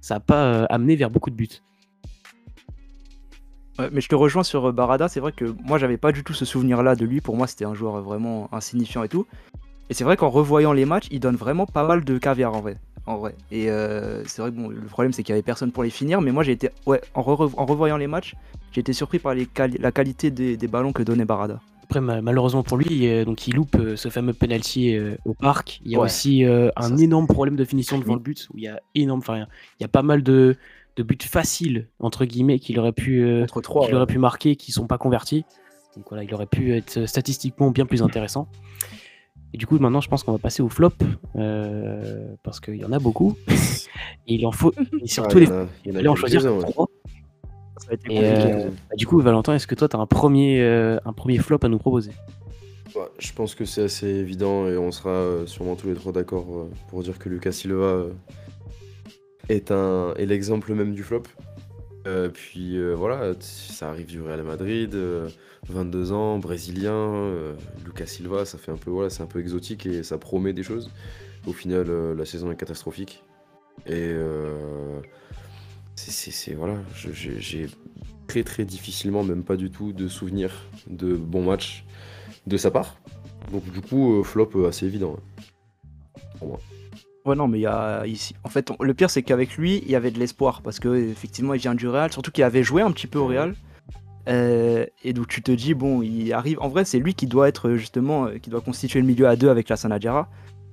[0.00, 1.48] ça n'a pas euh, amené vers beaucoup de buts.
[3.78, 6.24] Ouais, mais je te rejoins sur euh, Barada, c'est vrai que moi j'avais pas du
[6.24, 9.26] tout ce souvenir-là de lui, pour moi c'était un joueur vraiment insignifiant et tout.
[9.88, 12.60] Et c'est vrai qu'en revoyant les matchs, il donne vraiment pas mal de caviar en
[12.60, 12.78] vrai.
[13.08, 13.34] En vrai.
[13.50, 15.88] Et euh, c'est vrai que bon, le problème c'est qu'il y avait personne pour les
[15.88, 18.34] finir, mais moi j'ai été, ouais, en, re- en revoyant les matchs,
[18.70, 21.58] j'ai été surpris par les quali- la qualité des, des ballons que donnait Barada.
[21.84, 25.80] Après, ma- malheureusement pour lui, euh, donc il loupe euh, ce fameux penalty au parc.
[25.86, 26.04] Il y a Ouais.
[26.04, 29.20] aussi un Ça, énorme problème de finition devant le but, où il y a énorme,
[29.20, 29.46] enfin,
[29.80, 30.58] il y a pas mal de,
[30.96, 33.26] de buts faciles entre guillemets qu'il aurait pu,
[33.62, 33.90] trois.
[33.90, 35.46] aurait pu marquer, qui sont pas convertis.
[35.96, 38.48] Donc voilà, il aurait pu être statistiquement bien plus intéressant.
[39.54, 40.90] Et du coup, maintenant, je pense qu'on va passer au flop
[41.36, 43.36] euh, parce qu'il y en a beaucoup.
[43.48, 43.54] Et
[44.34, 44.72] il en faut,
[45.02, 45.46] et surtout Ah, les.
[45.46, 46.70] il y en a- il y en a Allez en choisir quelques-uns, ouais.
[46.70, 46.86] trois.
[47.78, 48.52] Ça a été Et compliqué.
[48.52, 51.38] euh, bah, du coup, Valentin, est-ce que toi, tu as un premier, euh, un premier
[51.38, 52.10] flop à nous proposer?
[52.94, 56.12] Ouais, je pense que c'est assez évident et on sera euh, sûrement tous les trois
[56.12, 56.46] d'accord
[56.88, 58.04] pour dire que Lucas Silva
[59.48, 61.22] est, un, est l'exemple même du flop.
[62.08, 65.28] Euh, puis euh, voilà, ça arrive du Real Madrid, euh,
[65.68, 67.54] 22 ans, brésilien, euh,
[67.84, 70.62] Lucas Silva, ça fait un peu voilà, c'est un peu exotique et ça promet des
[70.62, 70.90] choses.
[71.46, 71.86] Au final,
[72.16, 73.22] la saison est catastrophique
[73.86, 74.12] et
[75.96, 77.66] c'est- voilà, j'ai
[78.26, 80.52] très très difficilement, même pas du tout, de souvenirs
[80.88, 81.84] de bons matchs
[82.46, 82.96] de sa part.
[83.52, 85.16] Donc du coup, flop assez évident.
[86.42, 86.46] hein.
[87.28, 88.34] Ouais, non, mais il y a ici.
[88.42, 90.96] En fait, on- le pire, c'est qu'avec lui, il y avait de l'espoir parce que
[91.10, 93.54] effectivement, il vient du Real, surtout qu'il avait joué un petit peu au Real.
[94.30, 96.58] Euh, et donc, tu te dis, bon, il arrive.
[96.62, 99.36] En vrai, c'est lui qui doit être justement, euh, qui doit constituer le milieu à
[99.36, 100.30] deux avec la Sanadjara.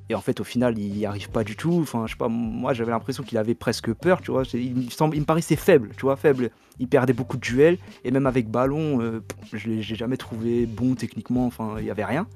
[0.09, 1.79] Et en fait, au final, il n'y arrive pas du tout.
[1.81, 4.43] Enfin, je sais pas, moi, j'avais l'impression qu'il avait presque peur, tu vois.
[4.53, 6.51] Il me, semble, il me paraissait faible, tu vois, faible.
[6.79, 7.79] Il perdait beaucoup de duels.
[8.05, 11.45] Et même avec ballon, euh, je l'ai jamais trouvé bon techniquement.
[11.47, 12.27] Enfin, il n'y avait rien.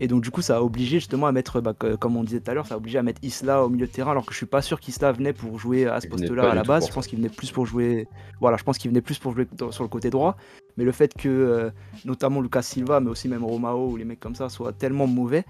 [0.00, 2.40] Et donc du coup ça a obligé justement à mettre, bah, que- comme on disait
[2.40, 4.32] tout à l'heure, ça a obligé à mettre Isla au milieu de terrain alors que
[4.32, 6.84] je suis pas sûr qu'Isla venait pour jouer à ce poste-là à la base.
[6.88, 8.06] Je pense qu'il venait plus pour jouer,
[8.40, 10.36] voilà, je pense qu'il venait plus pour jouer sur le côté droit.
[10.76, 11.70] Mais le fait que euh,
[12.04, 15.44] notamment Lucas Silva, mais aussi même Romao ou les mecs comme ça soient tellement mauvais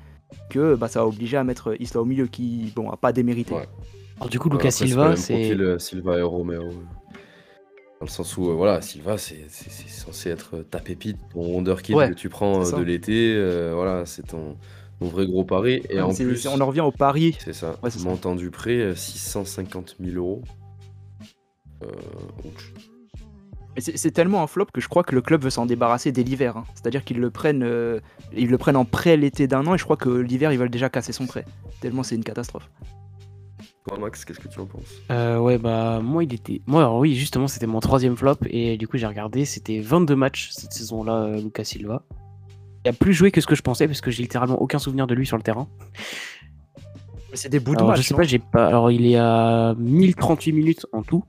[0.48, 3.54] que bah, ça a obligé à mettre Isla au milieu qui bon a pas démérité.
[3.54, 3.68] Ouais.
[4.16, 5.52] Alors, du coup, Ouais, Lucas Silva, c'est.
[5.52, 6.72] euh, Silva et Romeo.
[8.00, 11.16] Dans le sens où, euh, voilà, Silva, c'est c'est- c'est censé être euh, ta pépite,
[11.32, 12.76] ton wonderkid Ouais, que tu prends euh, ça.
[12.78, 13.34] de l'été.
[13.34, 14.56] euh, voilà, c'est ton,
[15.00, 15.82] ton vrai gros pari.
[15.90, 17.36] Et Ouais, en c'est- plus, c'est- on en revient au pari.
[17.40, 18.08] c'est ça, Ouais, c'est ça.
[18.08, 20.42] montant du prêt, euh, 650 000 euros.
[21.82, 21.86] Euh,
[22.44, 22.72] donc,
[23.74, 26.10] Mais c'est c'est tellement un flop que je crois que le club veut s'en débarrasser
[26.12, 26.56] dès l'hiver.
[26.56, 26.64] hein.
[26.74, 28.00] C'est-à-dire qu'ils le prennent, euh,
[28.36, 30.70] ils le prennent en prêt l'été d'un an et je crois que l'hiver ils veulent
[30.70, 31.44] déjà casser son prêt.
[31.80, 32.68] Tellement c'est une catastrophe.
[33.88, 34.82] Toi, Max, qu'est-ce que tu en penses?
[35.10, 36.60] Euh, ouais, bah, moi, il était.
[36.66, 38.36] Moi, alors oui, justement, c'était mon troisième flop.
[38.50, 39.44] Et du coup, j'ai regardé.
[39.44, 42.02] C'était 22 matchs cette saison-là, euh, Lucas Silva.
[42.84, 45.06] Il a plus joué que ce que je pensais parce que j'ai littéralement aucun souvenir
[45.06, 45.68] de lui sur le terrain.
[47.30, 47.98] Mais c'est des bouts de Alors, match.
[47.98, 48.66] je sais pas, j'ai pas.
[48.66, 51.24] Alors, il est à 1038 minutes en tout.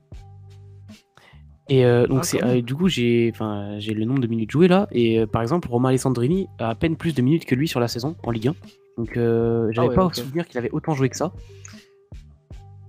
[1.68, 4.50] Et euh, donc, Ah, c'est euh, du coup, j'ai enfin, j'ai le nombre de minutes
[4.50, 4.88] jouées là.
[4.92, 7.78] Et euh, par exemple, Romain Alessandrini a à peine plus de minutes que lui sur
[7.78, 8.54] la saison en Ligue 1.
[8.98, 10.16] Donc, euh, j'avais ouais, pas ok.
[10.16, 11.32] souvenir qu'il avait autant joué que ça.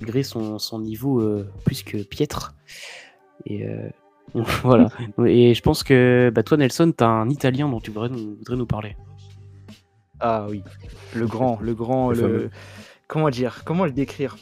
[0.01, 2.55] Malgré son, son niveau euh, plus que piètre.
[3.45, 3.89] Et euh,
[4.63, 4.89] voilà.
[5.25, 8.57] Et je pense que bah, toi, Nelson, t'as un Italien dont tu voudrais nous, voudrais
[8.57, 8.97] nous parler.
[10.19, 10.63] Ah oui,
[11.15, 12.51] le grand, le grand, Le
[13.07, 14.37] comment dire, comment le décrire?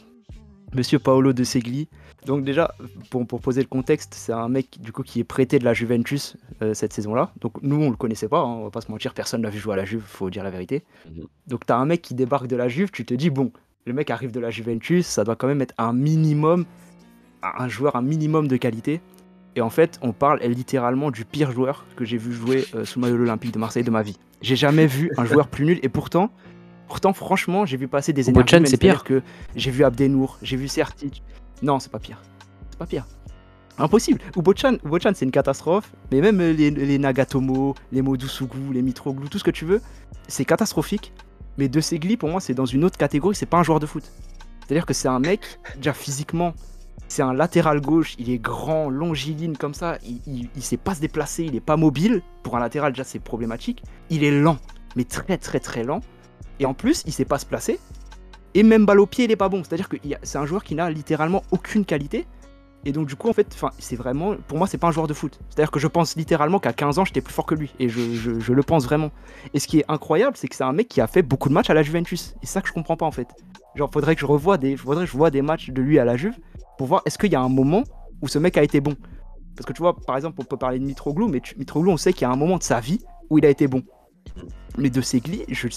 [0.76, 1.88] Monsieur Paolo De Segli.
[2.26, 2.76] Donc déjà,
[3.10, 5.74] pour, pour poser le contexte, c'est un mec du coup qui est prêté de la
[5.74, 7.32] Juventus euh, cette saison-là.
[7.40, 9.58] Donc nous, on le connaissait pas, hein, on va pas se mentir, personne l'a vu
[9.58, 10.84] jouer à la Juve, faut dire la vérité.
[11.10, 11.28] Mhm.
[11.48, 13.52] Donc t'as un mec qui débarque de la Juve, tu te dis bon,
[13.90, 16.66] le mec arrive de la Juventus, ça doit quand même être un minimum,
[17.42, 19.02] un joueur un minimum de qualité.
[19.56, 23.00] Et en fait, on parle littéralement du pire joueur que j'ai vu jouer euh, sous
[23.00, 24.20] le maillot de l'Olympique de Marseille de ma vie.
[24.44, 26.30] J'ai jamais vu un joueur plus nul et pourtant,
[26.88, 28.62] pourtant franchement, j'ai vu passer des énergies.
[28.66, 29.04] C'est pire.
[29.04, 29.24] que
[29.56, 31.24] j'ai vu Abdenour, j'ai vu Sertic.
[31.64, 32.22] Non, c'est pas pire.
[32.70, 33.08] C'est pas pire.
[33.80, 34.22] Impossible.
[34.38, 35.92] Ubochan, Ubochan c'est une catastrophe.
[36.12, 39.82] Mais même euh, les, les Nagatomo, les Modusugu, les Mitroglou, tout ce que tu veux,
[40.28, 41.12] c'est catastrophique.
[41.60, 43.36] Mais De Segli, pour moi, c'est dans une autre catégorie.
[43.36, 44.10] C'est pas un joueur de foot.
[44.66, 45.42] C'est-à-dire que c'est un mec,
[45.76, 46.54] déjà physiquement,
[47.10, 51.02] C'est un latéral gauche, il est grand, longiligne comme ça, il, il, sait pas se
[51.02, 52.22] déplacer, il est pas mobile.
[52.44, 53.84] Pour un latéral, déjà, c'est problématique.
[54.10, 54.58] Il est lent,
[54.96, 56.00] mais très très très lent.
[56.60, 57.78] Et en plus, il sait pas se placer.
[58.54, 59.64] Et même balle au pied, il est pas bon.
[59.66, 62.26] C'est-à-dire que c'est un joueur qui n'a littéralement aucune qualité.
[62.86, 64.36] Et donc, du coup, en fait, c'est vraiment.
[64.48, 65.40] Pour moi, c'est pas un joueur de foot.
[65.50, 67.74] C'est-à-dire que je pense littéralement qu'à 15 ans, j'étais plus fort que lui.
[67.80, 69.12] Et je, le pense vraiment.
[69.54, 71.54] Et ce qui est incroyable, c'est que c'est un mec qui a fait beaucoup de
[71.54, 72.36] matchs à la Juventus.
[72.42, 73.28] Et ça que je comprends pas, en fait.
[73.76, 76.16] Genre, faudrait que je revoie des, faudrait que je des matchs de lui à la
[76.16, 76.38] Juve
[76.78, 77.84] pour voir est-ce qu'il y a un moment
[78.22, 78.96] où ce mec a été bon?
[79.56, 82.14] Parce que tu vois, par exemple, on peut parler de Mitroglou, mais Mitroglou, on sait
[82.14, 83.84] qu'il y a un moment de sa vie où il a été bon.
[84.78, 85.68] Mais de Segli, je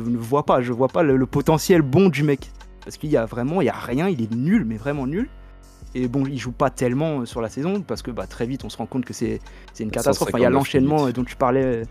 [0.00, 2.50] ne vois pas, je vois pas le, potentiel bon du mec.
[2.84, 5.28] Parce qu'il y a vraiment, il y a rien, il est nul, mais vraiment nul.
[5.94, 8.70] Et bon, il joue pas tellement sur la saison parce que bah, très vite on
[8.70, 9.40] se rend compte que c'est
[9.78, 10.30] une catastrophe.
[10.34, 11.82] il y a l'enchaînement dont tu parlais.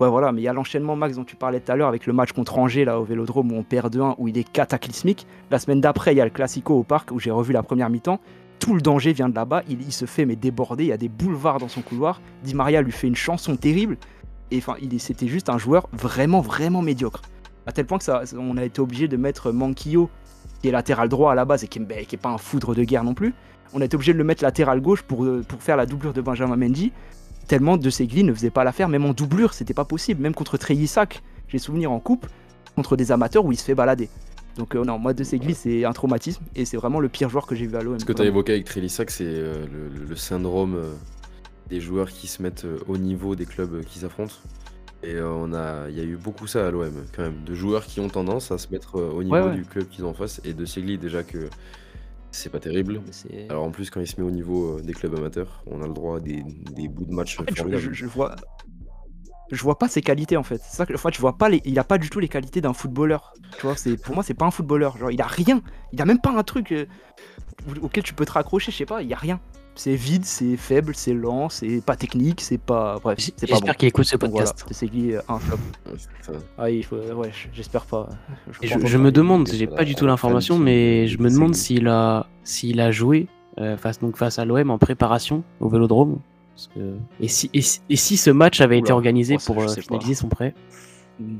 [0.00, 2.06] Ouais, voilà, mais il y a l'enchaînement, Max, dont tu parlais tout à l'heure avec
[2.06, 5.26] le match contre Angers là au Vélodrome où on perd 2-1, où il est cataclysmique.
[5.50, 7.88] La semaine d'après, il y a le Classico au parc où j'ai revu la première
[7.88, 8.18] mi-temps.
[8.58, 9.62] Tout le danger vient de là-bas.
[9.68, 10.84] Il, il, se fait mais déborder.
[10.84, 12.20] Il y a des boulevards dans son couloir.
[12.42, 13.96] Di Maria lui fait une chanson terrible.
[14.50, 17.22] Et enfin, c'était juste un joueur vraiment, vraiment médiocre.
[17.66, 20.10] À tel point que ça, on a été obligé de mettre Manquillo,
[20.62, 22.84] qui est latéral droit à la base et qui n'est ben, pas un foudre de
[22.84, 23.34] guerre non plus.
[23.74, 26.12] On a été obligé de le mettre latéral gauche pour, euh, pour faire la doublure
[26.12, 26.92] de Benjamin Mendy.
[27.48, 30.22] Tellement de Segli ne faisait pas l'affaire, même en doublure, c'était pas possible.
[30.22, 32.26] Même contre Treyissac, j'ai souvenir en coupe,
[32.76, 34.08] contre des amateurs où il se fait balader.
[34.56, 37.46] Donc euh, non, moi de Segli c'est un traumatisme et c'est vraiment le pire joueur
[37.46, 37.98] que j'ai vu à l'OM.
[37.98, 39.66] Ce que tu as évoqué avec Treyissac, c'est euh,
[40.08, 40.78] le, syndrome
[41.72, 44.34] des joueurs qui se mettent au niveau des clubs euh, qu'ils affrontent.
[45.02, 47.54] Et euh, on a, il y a eu beaucoup ça à l'OM quand même, de
[47.54, 50.40] joueurs qui ont tendance à se mettre au niveau du club qu'ils ont en face.
[50.44, 51.48] Et de Segli déjà que
[52.30, 53.00] c'est pas terrible.
[53.48, 55.92] Alors en plus quand il se met au niveau des clubs amateurs, on a le
[55.92, 56.42] droit à des,
[56.72, 58.36] des bouts de match je, vois,
[59.50, 60.60] je vois pas ses qualités en fait.
[60.64, 62.72] C'est ça que je vois pas les, il a pas du tout les qualités d'un
[62.72, 63.34] footballeur.
[63.58, 64.96] Tu vois, c'est pour moi c'est pas un footballeur.
[64.96, 66.72] Genre il a rien, il a même pas un truc
[67.82, 68.72] auquel tu peux te raccrocher.
[68.72, 69.40] Je sais pas, il y a rien
[69.74, 72.98] c'est vide, c'est faible, c'est lent, c'est pas technique, c'est pas.
[73.02, 74.66] Bref, c'est pas J'espère qu'il écoute ce podcast.
[74.70, 75.58] c'est euh, un flop.
[76.58, 76.96] ah, il faut...
[76.96, 78.08] Ouais, j'espère pas.
[78.60, 82.80] Je, me demande, j'ai pas du tout l'information, mais je me demande s'il a, s'il
[82.80, 86.18] a joué euh, face, donc face à l'OM en préparation au Vélodrome.
[87.20, 90.54] Et, si, et, si ce match avait été organisé pour euh, finaliser son prêt?
[91.18, 91.38] Hmm.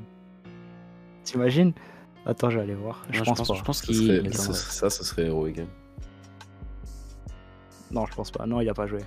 [1.23, 1.73] T'imagines?
[2.25, 3.05] Attends, je vais aller voir.
[3.11, 3.55] Je, pense, pas.
[3.55, 4.33] Je pense qu'il.
[4.33, 5.61] Ça, ça, serait héroïque.
[7.93, 8.47] Non, je pense pas.
[8.47, 9.01] Non, il a pas joué.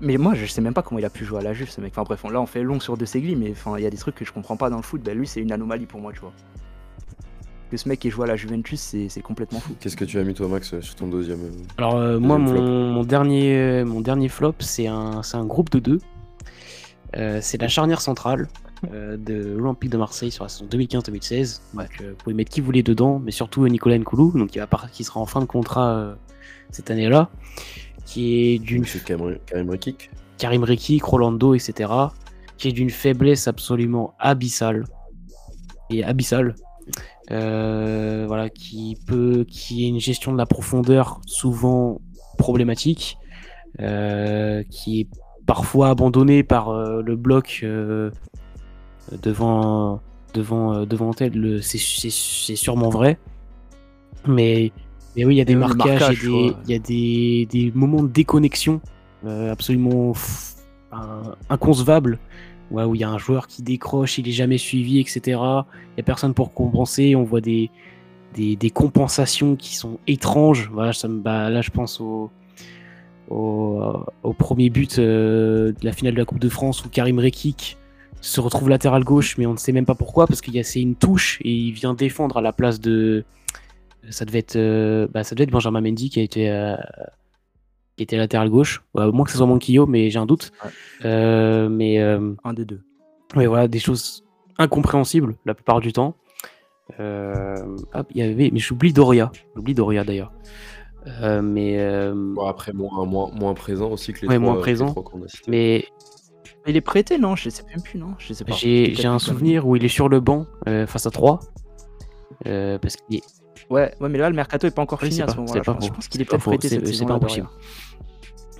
[0.00, 1.80] Mais moi, je sais même pas comment il a pu jouer à la Juve, ce
[1.80, 1.92] mec.
[1.92, 3.96] Enfin bref, là, on fait long sur De Segli, mais enfin, il y a des
[3.96, 5.00] trucs que je comprends pas dans le foot.
[5.02, 6.32] Ben, lui, c'est une anomalie pour moi, tu vois.
[7.70, 9.74] Que ce mec qui joue à la Juventus, c'est complètement fou.
[9.78, 13.04] Qu'est-ce que tu as mis, toi, Max, sur ton deuxième euh, Alors, euh, moi, mon,
[13.04, 16.00] dernier, mon dernier flop, c'est un, un groupe de deux.
[17.16, 18.48] Euh, c'est la charnière centrale
[18.92, 21.60] de l'Olympique de Marseille sur la saison 2015-2016.
[21.74, 21.84] vous
[22.22, 25.18] pouvez mettre qui vous voulez dedans, mais surtout Nicolas Nkoulou, donc qui, va qui sera
[25.18, 26.16] en fin de contrat
[26.70, 27.30] cette année-là,
[28.06, 28.84] qui est d'une.
[28.84, 31.90] Karim Rekik Karim Rekik, Rolando, etc.
[32.56, 34.84] Qui est d'une faiblesse absolument abyssale.
[35.90, 36.54] Et abyssale.
[37.30, 42.00] Euh, voilà, qui peut, qui est une gestion de la profondeur souvent
[42.38, 43.18] problématique,
[43.80, 45.08] euh, qui est
[45.44, 47.66] parfois abandonné par euh, le bloc
[49.22, 50.00] devant,
[50.32, 51.62] devant, devant elle.
[51.62, 53.18] C'est sûrement vrai,
[54.26, 54.72] mais
[55.18, 58.80] mais oui, il y a des marquages, il y a des, moments de déconnexion
[59.26, 60.12] euh, absolument
[61.50, 62.20] inconcevables.
[62.70, 65.20] où il y a un joueur qui décroche, il est jamais suivi, etc.
[65.26, 65.34] Il
[65.96, 67.16] n'y a personne pour compenser.
[67.16, 67.68] On voit des,
[68.36, 70.70] des, compensations qui sont étranges.
[70.72, 72.30] Voilà, ça me, bah, là, je pense au,
[73.28, 77.76] au, premier but euh, de la finale de la Coupe de France où Karim Rekik
[78.20, 80.62] se retrouve latéral gauche, mais on ne sait même pas pourquoi, parce qu'il y a
[80.62, 83.24] c'est une touche et il vient défendre à la place de,
[84.10, 86.76] ça devait être, euh, bah, ça devait être Benjamin Mendy qui a été, euh,
[87.96, 88.82] qui était latéral gauche.
[88.94, 90.52] au moins que ce soit Manquillo, mais j'ai un doute.
[91.04, 92.80] Euh, mais un des deux.
[93.36, 94.24] Oui, voilà, des choses
[94.58, 96.16] incompréhensibles la plupart du temps.
[96.98, 97.04] il
[98.14, 99.30] y avait, mais j'oublie Doria.
[99.54, 100.32] J'oublie Doria d'ailleurs.
[101.42, 101.78] mais
[102.46, 104.94] après moins, moins, moins, présent aussi que les ouais, moins présent.
[105.46, 105.86] Mais
[106.66, 107.34] il est prêté, non?
[107.34, 108.14] Je sais même plus, non?
[108.18, 108.52] Je sais pas.
[108.52, 110.46] J'ai un souvenir où il est sur le banc
[110.86, 111.40] face à 3.
[112.44, 113.37] parce qu'il est
[113.70, 115.62] Ouais, ouais, mais là, le mercato est pas encore fini à ce moment-là.
[115.64, 117.48] Je, je, pense qu'il est, peut-être prêté cette C'est pas impossible.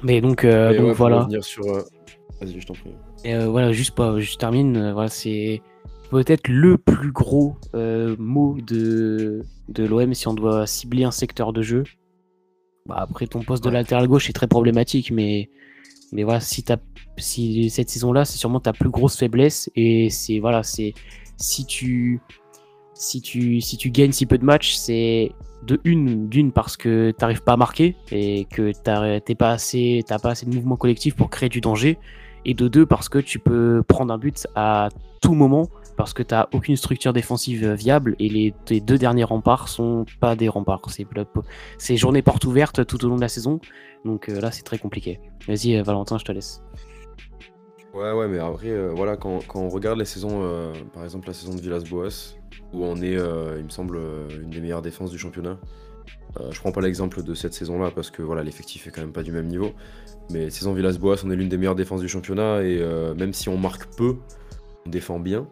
[0.02, 1.26] Mais donc, euh, donc voilà.
[1.40, 1.82] Sur, euh,
[2.40, 2.90] Vas-y, je t'en prie.
[3.24, 4.76] Et euh, voilà, juste pas, je termine.
[4.76, 5.60] Euh, voilà, c'est
[6.10, 11.52] peut-être le plus gros euh, mot de, de l'OM si on doit cibler un secteur
[11.52, 11.84] de jeu.
[12.86, 15.50] Bah, après, ton poste de latéral gauche est très problématique, mais,
[16.12, 16.78] mais voilà, si, as,
[17.18, 19.68] si cette saison-là, c'est sûrement ta plus grosse faiblesse.
[19.74, 20.94] Et c'est voilà, c'est
[21.36, 22.20] si tu
[22.98, 25.32] si tu, si tu gagnes si peu de matchs, c'est
[25.62, 29.52] de une, d'une parce que t'arrives pas à marquer et que t'as pas pas
[30.30, 31.98] assez de mouvement collectif pour créer du danger,
[32.44, 34.88] et de deux parce que tu peux prendre un but à
[35.20, 40.06] tout moment parce que t'as aucune structure défensive viable et les, deux derniers remparts sont
[40.20, 40.80] pas des remparts.
[41.78, 43.60] C'est journée porte ouverte tout au long de la saison,
[44.04, 45.20] donc euh, là c'est très compliqué.
[45.46, 46.62] Vas-y euh, Valentin, je te laisse.
[47.94, 51.54] Ouais, ouais, mais après, euh, voilà, quand, on regarde les saisons, par exemple la saison
[51.54, 52.37] de Villas-Boas,
[52.72, 53.98] où on est, il me semble,
[54.42, 55.58] une des meilleures défenses du championnat.
[56.50, 59.22] je prends pas l'exemple de cette saison-là parce que voilà, l'effectif est quand même pas
[59.22, 59.72] du même niveau.
[60.30, 62.82] Mais saison Villas-Boas, on est l'une des meilleures défenses du championnat et
[63.16, 64.16] même si on marque peu,
[64.86, 65.48] on défend bien.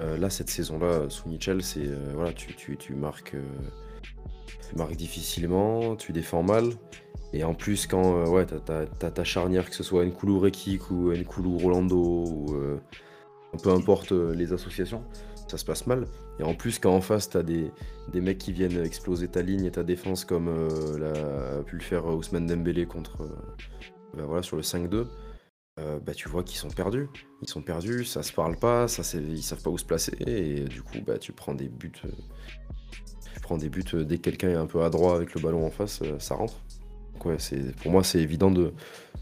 [0.00, 3.36] là, cette saison-là, sous Mitchell, c'est voilà, tu, tu, marques,
[4.68, 6.64] tu marques difficilement, tu défends mal.
[7.34, 11.56] Et en plus, quand ouais, t'as, ta charnière, que ce soit Nkoulou Rekik ou Nkoulou
[11.58, 12.46] Rolando, ou
[13.62, 15.02] peu importe les associations,
[15.48, 16.06] ça se passe mal.
[16.38, 17.70] Et en plus, quand en face, t'as des,
[18.12, 21.82] des mecs qui viennent exploser ta ligne et ta défense, comme euh, a pu le
[21.82, 23.18] faire Ousmane Dembélé contre,
[24.16, 25.06] bah voilà, sur le 5-2,
[25.80, 27.08] euh, bah, tu vois qu'ils sont perdus.
[27.42, 30.64] Ils sont perdus, ça se parle pas, ça ils savent pas où se placer, et
[30.64, 31.92] du coup, bah, tu prends des buts.
[32.04, 32.10] Euh,
[33.34, 35.70] tu prends des buts dès que quelqu'un est un peu adroit avec le ballon en
[35.70, 36.54] face, ça rentre.
[37.18, 38.72] Pour moi, c'est évident de,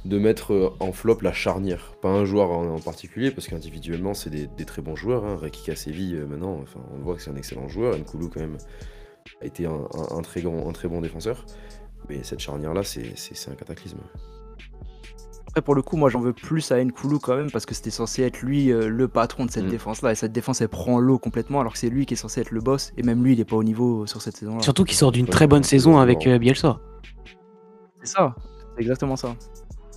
[0.04, 1.94] de mettre euh, en flop la charnière.
[2.00, 5.24] Pas un joueur en, particulier, parce qu'individuellement, c'est des, très bons joueurs.
[5.24, 5.36] Hein.
[5.36, 5.70] Reki
[6.14, 7.96] euh, maintenant, enfin, on voit que c'est un excellent joueur.
[7.96, 8.56] Nkoulou, quand même,
[9.42, 11.44] a été un, très, grand, un très bon défenseur.
[12.08, 13.98] Mais cette charnière-là, c'est un cataclysme.
[15.48, 17.90] Après, pour le coup, moi, j'en veux plus à Nkoulou quand même, parce que c'était
[17.90, 19.70] censé être lui euh, le patron de cette mm.
[19.70, 20.12] défense-là.
[20.12, 22.52] Et cette défense, elle prend l'eau complètement, alors que c'est lui qui est censé être
[22.52, 22.92] le boss.
[22.96, 24.62] Et même lui, il n'est pas au niveau sur cette saison-là.
[24.62, 26.80] Surtout qu'il sort d'une très bonne saison avec Bielsa.
[28.02, 28.34] C'est ça,
[28.74, 29.34] c'est exactement ça.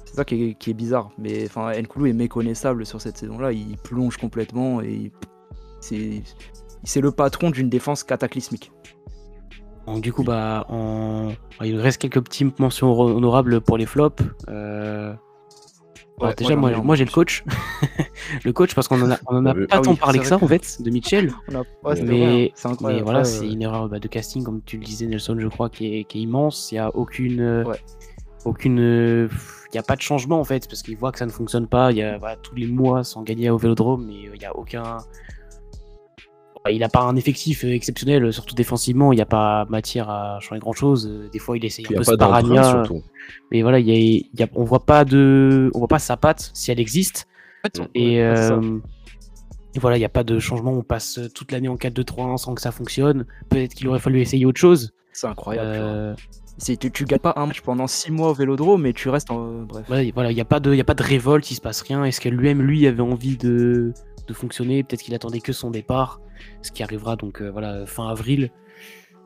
[0.05, 1.09] C'est ça qui est, bizarre.
[1.17, 3.51] Mais enfin, Nkoulou est méconnaissable sur cette saison-là.
[3.51, 5.11] Il plonge complètement et
[5.79, 8.71] c'est le patron d'une défense cataclysmique.
[9.87, 10.65] Du coup, bah,
[11.61, 14.23] il reste quelques petites mentions honorables pour les flops.
[14.49, 15.13] Euh,
[16.37, 17.43] déjà, moi, j'ai le coach.
[18.43, 20.47] le coach, parce qu'on en a, en a pas ah tant parlé que ça, en
[20.47, 21.31] fait, de Mitchell.
[22.03, 22.53] mais,
[23.01, 25.97] voilà, c'est une erreur bah, de casting, comme tu le disais, Nelson, je crois, qui
[25.97, 26.71] est, immense.
[26.71, 27.65] Il n'y a aucune.
[28.45, 29.29] aucune
[29.73, 31.65] il n'y a pas de changement en fait, parce qu'il voit que ça ne fonctionne
[31.65, 31.91] pas.
[31.91, 34.97] Il y a tous les mois sans gagner au vélodrome, mais il n'y a aucun.
[36.71, 39.11] Il n'a pas un effectif exceptionnel, surtout défensivement.
[39.11, 41.11] Il n'y a pas matière à changer grand chose.
[41.31, 42.83] Des fois, il essaye un peu Sparagna.
[43.51, 46.71] Mais voilà, il y a, on voit pas de, on voit pas sa patte si
[46.71, 47.27] elle existe.
[47.95, 48.79] Et, euh,
[49.75, 50.71] et, voilà, il n'y a pas de changement.
[50.71, 53.25] On passe toute l'année en 4-2-3-1 sans que ça fonctionne.
[53.49, 54.93] Peut-être qu'il aurait fallu essayer autre chose.
[55.11, 55.69] C'est incroyable.
[55.73, 56.15] Euh,
[56.63, 59.63] tu, tu gagnes pas un match pendant 6 mois au vélodrome, mais tu restes en.
[59.63, 59.85] Bref.
[59.87, 62.03] voilà, il n'y a, pas de, y a pas de révolte, il se passe rien.
[62.05, 63.93] Est-ce que lui-même, lui, avait envie de,
[64.27, 66.21] de fonctionner Peut-être qu'il attendait que son départ,
[66.61, 68.51] ce qui arrivera donc euh, voilà, fin avril.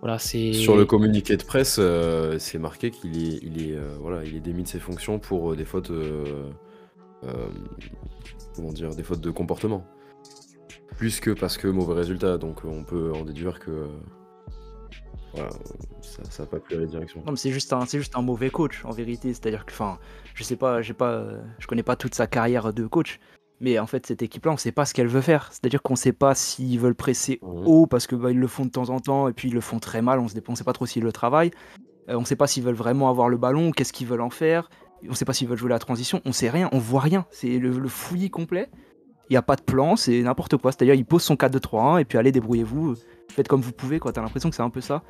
[0.01, 0.53] Voilà, c'est...
[0.53, 4.35] Sur le communiqué de presse, euh, c'est marqué qu'il est, il est, euh, voilà, il
[4.35, 5.91] est démis de ses fonctions pour des fautes.
[8.55, 9.85] comment dire Des fautes de comportement.
[10.97, 12.37] Plus que parce que mauvais résultat.
[12.37, 13.87] Donc on peut en déduire que
[16.01, 17.21] ça, n'a pas plu à la direction.
[17.25, 19.33] Non, mais c'est juste un, c'est juste un mauvais coach en vérité.
[19.33, 19.99] C'est-à-dire que, enfin,
[20.33, 21.25] je sais pas, j'ai pas,
[21.59, 23.19] je connais pas toute sa carrière de coach,
[23.59, 25.49] mais en fait cette équipe-là, on sait pas ce qu'elle veut faire.
[25.51, 27.47] C'est-à-dire qu'on sait pas s'ils veulent presser mmh.
[27.65, 29.61] haut parce que bah, ils le font de temps en temps et puis ils le
[29.61, 30.19] font très mal.
[30.19, 31.51] On ne sait pas trop s'ils le travaillent.
[32.09, 34.69] Euh, on sait pas s'ils veulent vraiment avoir le ballon, qu'est-ce qu'ils veulent en faire.
[35.07, 36.21] On sait pas s'ils veulent jouer la transition.
[36.25, 37.25] On sait rien, on voit rien.
[37.31, 38.69] C'est le, fouillis complet.
[39.29, 40.71] Il n'y a pas de plan, c'est n'importe quoi.
[40.71, 42.95] C'est-à-dire, il pose son 4-2-3-1 et puis allez, débrouillez-vous.
[43.29, 43.99] Faites comme vous pouvez.
[43.99, 45.03] T'as l'impression que c'est un peu ça.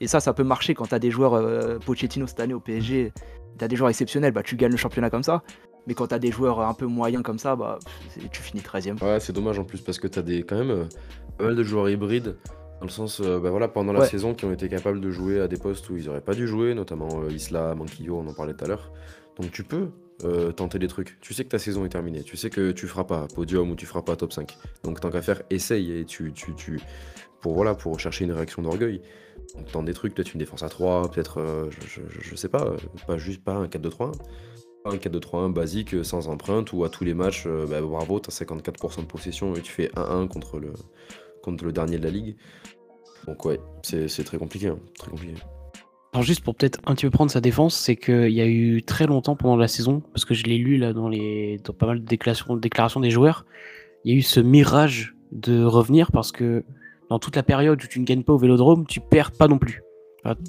[0.00, 2.60] Et ça, ça peut marcher quand tu as des joueurs, euh, Pochettino cette année au
[2.60, 3.12] PSG,
[3.58, 5.42] tu as des joueurs exceptionnels, bah, tu gagnes le championnat comme ça.
[5.86, 7.78] Mais quand tu as des joueurs un peu moyens comme ça, bah,
[8.30, 9.02] tu finis 13ème.
[9.02, 10.84] Ouais, c'est dommage en plus parce que tu as des, quand même euh,
[11.38, 12.36] pas mal de joueurs hybrides.
[12.80, 15.40] Dans le sens, euh, bah voilà, pendant la saison, qui ont été capables de jouer
[15.40, 18.54] à des postes où ils n'auraient pas dû jouer, notamment Isla, Manquillo, on en parlait
[18.54, 18.92] tout à l'heure.
[19.40, 19.88] Donc tu peux
[20.56, 21.20] tenter des trucs.
[21.20, 22.22] Tu sais que ta saison est terminée.
[22.22, 24.56] Tu sais que tu feras pas podium ou tu feras pas top 5.
[24.82, 26.80] Donc tant qu'à faire, essaye et tu, tu, tu,
[27.42, 29.02] pour voilà, pour chercher une réaction d'orgueil.
[29.54, 31.68] On tente des trucs, peut-être une défense à 3, peut-être, euh,
[32.20, 32.76] je, sais pas, euh,
[33.06, 34.12] pas juste pas un 4-2-3-1.
[34.84, 39.00] Un 4-2-3-1 basique euh, sans empreinte ou à tous les matchs, bah, bravo, t'as 54%
[39.00, 40.72] de possession et tu fais 1-1 contre le,
[41.42, 42.36] contre le dernier de la ligue.
[43.26, 45.34] Donc ouais, c'est très compliqué, hein, très compliqué.
[46.12, 48.82] Alors juste pour peut-être un petit peu prendre sa défense, c'est qu'il y a eu
[48.82, 51.86] très longtemps pendant la saison, parce que je l'ai lu là dans, les, dans pas
[51.86, 53.46] mal de déclarations, déclarations des joueurs,
[54.04, 56.64] il y a eu ce mirage de revenir parce que
[57.08, 59.58] dans toute la période où tu ne gagnes pas au vélodrome, tu perds pas non
[59.58, 59.82] plus.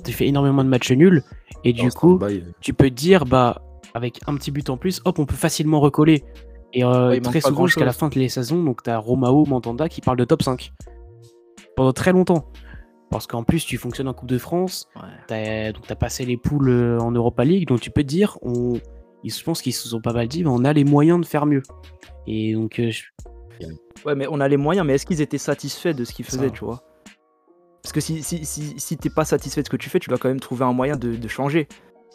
[0.03, 1.23] tu fais énormément de matchs nuls
[1.63, 2.19] et du coup,
[2.59, 3.61] tu peux dire, bah,
[3.93, 6.23] avec un petit but en plus, hop, on peut facilement recoller.
[6.73, 9.87] Et euh, très souvent, jusqu'à la fin de les saisons, donc tu as Romao, Mantanda
[9.89, 10.71] qui parle de top 5
[11.75, 12.45] pendant très longtemps.
[13.09, 14.87] Parce qu'en plus, tu fonctionnes en Coupe de France.
[15.29, 15.71] Ouais.
[15.71, 17.67] donc, tu as passé les poules euh, en Europa League.
[17.67, 18.79] Donc, tu peux te dire, on,
[19.23, 21.45] je pense qu'ils se sont pas mal dit, mais on a les moyens de faire
[21.45, 21.61] mieux.
[22.25, 22.79] Et donc.
[22.79, 22.91] Euh,
[24.05, 26.49] ouais, mais on a les moyens, mais est-ce qu'ils étaient satisfaits de ce qu'ils faisaient,
[26.49, 26.83] tu vois?
[27.83, 30.09] Parce que si, si, si, si t'es pas satisfait de ce que tu fais, tu
[30.09, 31.67] dois quand même trouver un moyen de, de changer.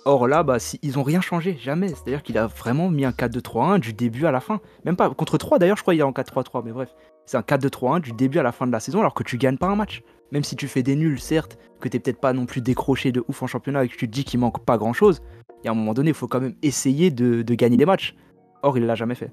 [0.04, 1.88] Or là, bah, si, ils ont rien changé, jamais.
[1.88, 4.60] C'est-à-dire qu'il a vraiment mis un 4-2-3-1 du début à la fin.
[4.84, 6.94] Même pas contre 3 d'ailleurs, je crois qu'il est en 4-3-3, mais bref.
[7.26, 9.58] C'est un 4-2-3-1 du début à la fin de la saison alors que tu gagnes
[9.58, 10.02] pas un match.
[10.32, 13.24] Même si tu fais des nuls, certes, que t'es peut-être pas non plus décroché de
[13.28, 15.22] ouf en championnat et que tu te dis qu'il manque pas grand-chose,
[15.62, 18.14] il y a un moment donné, il faut quand même essayer de, gagner des matchs.
[18.62, 19.30] Or, il l'a jamais fait.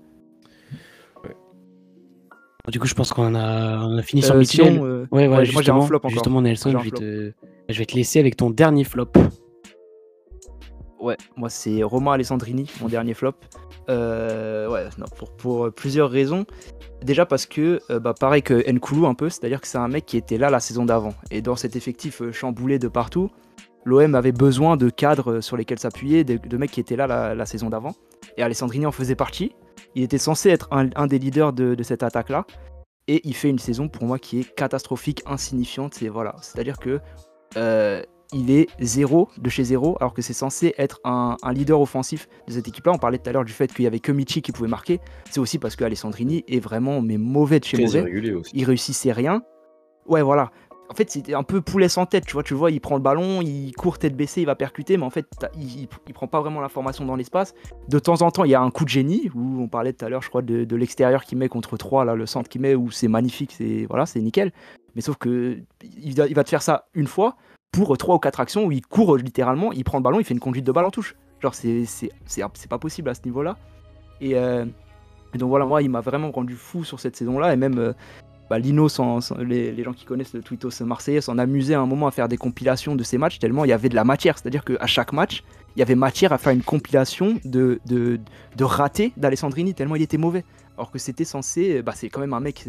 [2.69, 4.79] Du coup, je pense qu'on a, fini sur euh, Mitchell.
[4.81, 6.09] Euh, ouais, ouais, moi j'ai un flop encore.
[6.09, 7.33] Justement, Nelson, je vais,
[7.69, 9.11] je vais te laisser avec ton dernier flop.
[10.99, 13.33] Ouais, moi c'est Romain Alessandrini, mon dernier flop.
[13.89, 16.45] Euh, ouais, non, pour, pour, plusieurs raisons.
[17.03, 20.05] Déjà parce que, euh, bah, pareil que Nkoulou un peu, c'est-à-dire que c'est un mec
[20.05, 21.13] qui était là la saison d'avant.
[21.31, 23.29] Et dans cet effectif euh, chamboulé de partout,
[23.83, 27.69] l'OM avait besoin de cadres sur lesquels s'appuyer, de, mecs qui étaient là la, saison
[27.69, 27.93] d'avant.
[28.37, 29.55] Et Alessandrini en faisait partie.
[29.93, 32.45] Il était censé être un, des leaders de, cette attaque-là.
[33.07, 35.93] Et il fait une saison pour moi qui est catastrophique, insignifiante.
[35.93, 36.99] C'est voilà, c'est-à-dire que
[38.33, 42.53] il est zéro de chez zéro, alors que c'est censé être un, leader offensif de
[42.53, 42.93] cette équipe-là.
[42.93, 44.99] On parlait tout à l'heure du fait qu'il y avait que Michi qui pouvait marquer.
[45.29, 48.05] C'est aussi parce que Alessandrini est vraiment mais mauvais de chez mauvais.
[48.53, 49.43] Il réussissait rien.
[50.07, 50.51] Ouais, voilà.
[50.87, 52.43] En fait, c'était un peu poulet sans tête, tu vois.
[52.43, 55.09] Tu vois, il prend le ballon, il court tête baissée, il va percuter, mais en
[55.09, 55.25] fait,
[55.57, 57.55] il, il, prend pas vraiment l'information dans l'espace.
[57.89, 60.05] De temps en temps, il y a un coup de génie, où on parlait tout
[60.05, 62.75] à l'heure, je crois, de, l'extérieur qui met contre 3, là, le centre qui met,
[62.75, 64.51] où c'est magnifique, c'est voilà, c'est nickel.
[64.95, 67.35] Mais sauf que il va te faire ça une fois,
[67.71, 70.33] pour trois ou quatre actions où il court littéralement, il prend le ballon, il fait
[70.33, 71.15] une conduite de balle en touche.
[71.41, 73.57] Genre, c'est pas possible à ce niveau-là.
[74.21, 74.65] Euh,
[75.33, 77.53] et, donc voilà, moi, il m'a vraiment rendu fou sur cette saison-là.
[77.53, 77.93] Et même euh,
[78.49, 78.87] bah, Lino,
[79.39, 82.37] les, gens qui connaissent le Twittos marseillais, s'en amusait à un moment à faire des
[82.37, 84.37] compilations de ces matchs, tellement il y avait de la matière.
[84.37, 85.43] C'est-à-dire qu'à chaque match,
[85.75, 88.19] il y avait matière à faire une compilation de, de,
[88.55, 90.45] de ratés d'Alessandrini, tellement il était mauvais.
[90.77, 92.65] Alors que c'était censé, bah, c'est quand même un mec,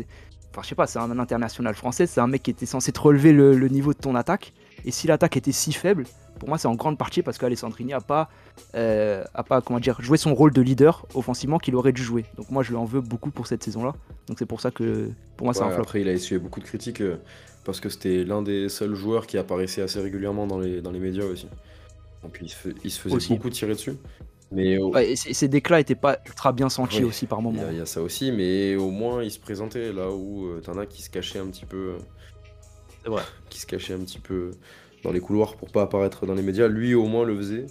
[0.51, 3.01] enfin je sais pas, c'est un international français, c'est un mec qui était censé te
[3.01, 4.53] relever le niveau de ton attaque.
[4.87, 6.05] Et si l'attaque était si faible,
[6.39, 8.30] pour moi, c'est en grande partie parce qu'Alessandrini n'a pas,
[8.76, 12.24] euh, a pas comment dire, joué son rôle de leader offensivement qu'il aurait dû jouer.
[12.37, 13.95] Donc moi, je lui en veux beaucoup pour cette saison-là.
[14.28, 15.82] Donc c'est pour ça que pour moi, c'est un flop.
[15.82, 17.16] Après, il a essuyé beaucoup de critiques euh,
[17.64, 21.01] parce que c'était l'un des seuls joueurs qui apparaissait assez régulièrement dans les, dans les
[21.01, 21.49] médias aussi.
[22.22, 23.95] Donc il se, faisait beaucoup tirer dessus.
[24.53, 27.62] Mais ouais, ces déclats n'étaient pas ultra bien sentis aussi par moment.
[27.72, 30.78] Il y, a ça aussi, mais au moins il se présentait là où euh, t'en
[30.78, 31.97] as qui se cachaient un petit peu.
[33.48, 34.52] Qui se cachait un petit peu
[35.02, 36.68] dans les couloirs pour pas apparaître dans les médias.
[36.68, 37.66] Lui, au moins, le faisait.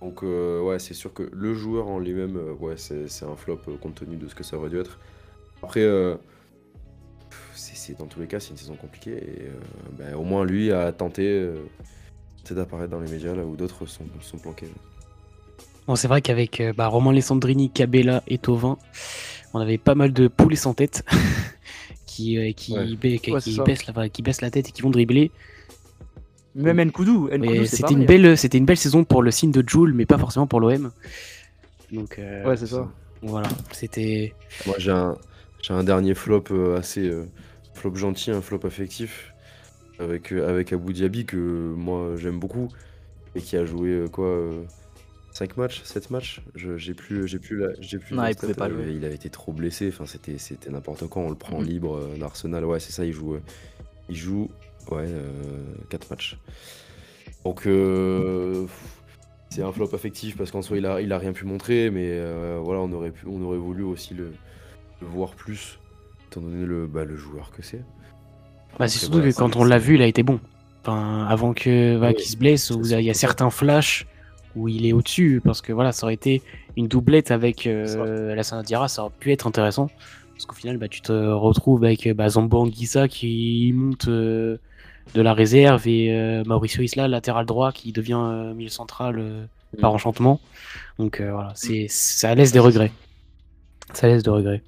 [0.00, 3.60] Donc, euh, ouais, c'est sûr que le joueur en lui-même, euh, ouais, c'est un flop
[3.68, 4.98] euh, compte tenu de ce que ça aurait dû être.
[5.62, 5.86] Après,
[7.54, 9.16] c'est dans tous les cas, c'est une saison compliquée.
[9.16, 9.50] Et
[9.98, 11.50] ben, au moins, lui a tenté
[12.50, 14.68] d'apparaître dans les médias là où d'autres sont, sont planqués.
[15.86, 18.78] Bon, c'est vrai qu'avec bah, Roman Alessandrini, Cabella et Tovin,
[19.52, 21.04] on avait pas mal de poules sans tête.
[22.10, 25.30] qui, euh, qui, baissent la, qui la tête et qui vont dribbler.
[26.56, 27.30] Même Nkoudou.
[27.66, 30.48] C'était une, belle, c'était une belle saison pour le signe de Joule, mais pas forcément
[30.48, 30.90] pour l'OM.
[31.92, 32.88] Donc, euh, ouais, c'est ça.
[33.22, 34.34] Voilà, c'était.
[34.66, 35.16] Moi, j'ai un,
[35.68, 37.10] un, dernier flop euh, assez.
[37.74, 39.32] flop gentil, un flop affectif.
[40.00, 41.36] Avec, avec Abou Diaby, que
[41.76, 42.68] moi j'aime beaucoup.
[43.36, 44.50] Et qui a joué quoi
[45.32, 48.14] 5 matchs, 7 matchs, j'ai plus, j'ai plus, j'ai plus.
[48.14, 48.92] Non, il pouvait pas jouer.
[48.94, 49.88] Il avait été trop blessé.
[49.88, 51.22] Enfin, c'était, c'était n'importe quoi.
[51.22, 51.64] On le prend mm.
[51.64, 52.64] libre euh, d'Arsenal.
[52.64, 53.04] Ouais, c'est ça.
[53.04, 53.42] Il joue, euh,
[54.08, 54.50] il joue,
[54.90, 55.08] ouais,
[55.88, 56.36] 4 euh, matchs.
[57.44, 57.62] Donc
[59.50, 62.20] c'est un flop affectif parce qu'en soi il a, il a rien pu montrer, mais
[62.58, 64.32] voilà, on aurait pu, on aurait voulu aussi le,
[65.00, 65.78] voir plus,
[66.26, 67.82] étant donné le, bah, le joueur que c'est.
[68.78, 70.38] Bah, c'est surtout que quand on l'a vu, il a été bon.
[70.82, 74.06] Enfin, avant que bah, qu'il se blesse, il y a certains flashs
[74.56, 76.42] où il est au-dessus, parce que voilà, ça aurait été
[76.76, 79.90] une doublette avec euh, la Sanadira, ça aurait pu être intéressant.
[80.32, 84.58] Parce qu'au final, bah, tu te retrouves avec bah, Zambo Anguissa qui monte euh,
[85.14, 89.16] de la réserve et euh, Mauricio Isla, latéral droit, qui devient milieu central
[89.76, 89.80] mm.
[89.80, 90.40] par enchantement.
[90.98, 92.92] Donc voilà, c'est, ça laisse des regrets.
[93.92, 94.62] Ça laisse des regrets.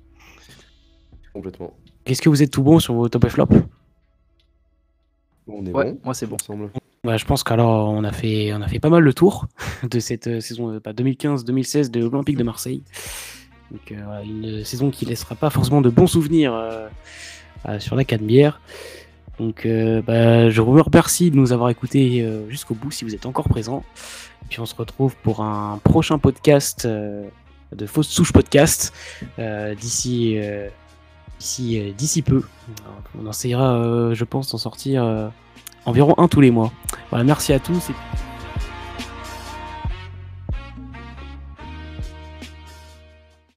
[1.33, 1.73] Complètement.
[2.05, 3.49] Est-ce que vous êtes tout bon sur vos top et flop?
[5.47, 6.37] On est ouais, moi c'est bon.
[6.37, 6.71] Ensemble.
[7.05, 9.49] Bah, je pense qu'alors on a fait on a fait pas mal le tour
[9.91, 12.85] de cette euh, saison 2015-2016 de l'Olympique de Marseille.
[13.91, 18.61] Euh, une saison qui laissera pas forcément de bons souvenirs euh, sur la Canebière.
[19.41, 19.67] Donc
[20.07, 23.83] bah, je vous remercie de nous avoir écoutés jusqu'au bout si vous êtes encore présents.
[24.45, 28.93] Et puis on se retrouve pour un prochain podcast de Fausse Souche Podcast
[29.77, 30.39] d'ici
[31.41, 32.43] d'ici d'ici peu.
[33.19, 35.33] On essayera, je pense, d'en sortir
[35.87, 36.73] environ un tous les mois.
[37.11, 37.91] Voilà, merci à tous.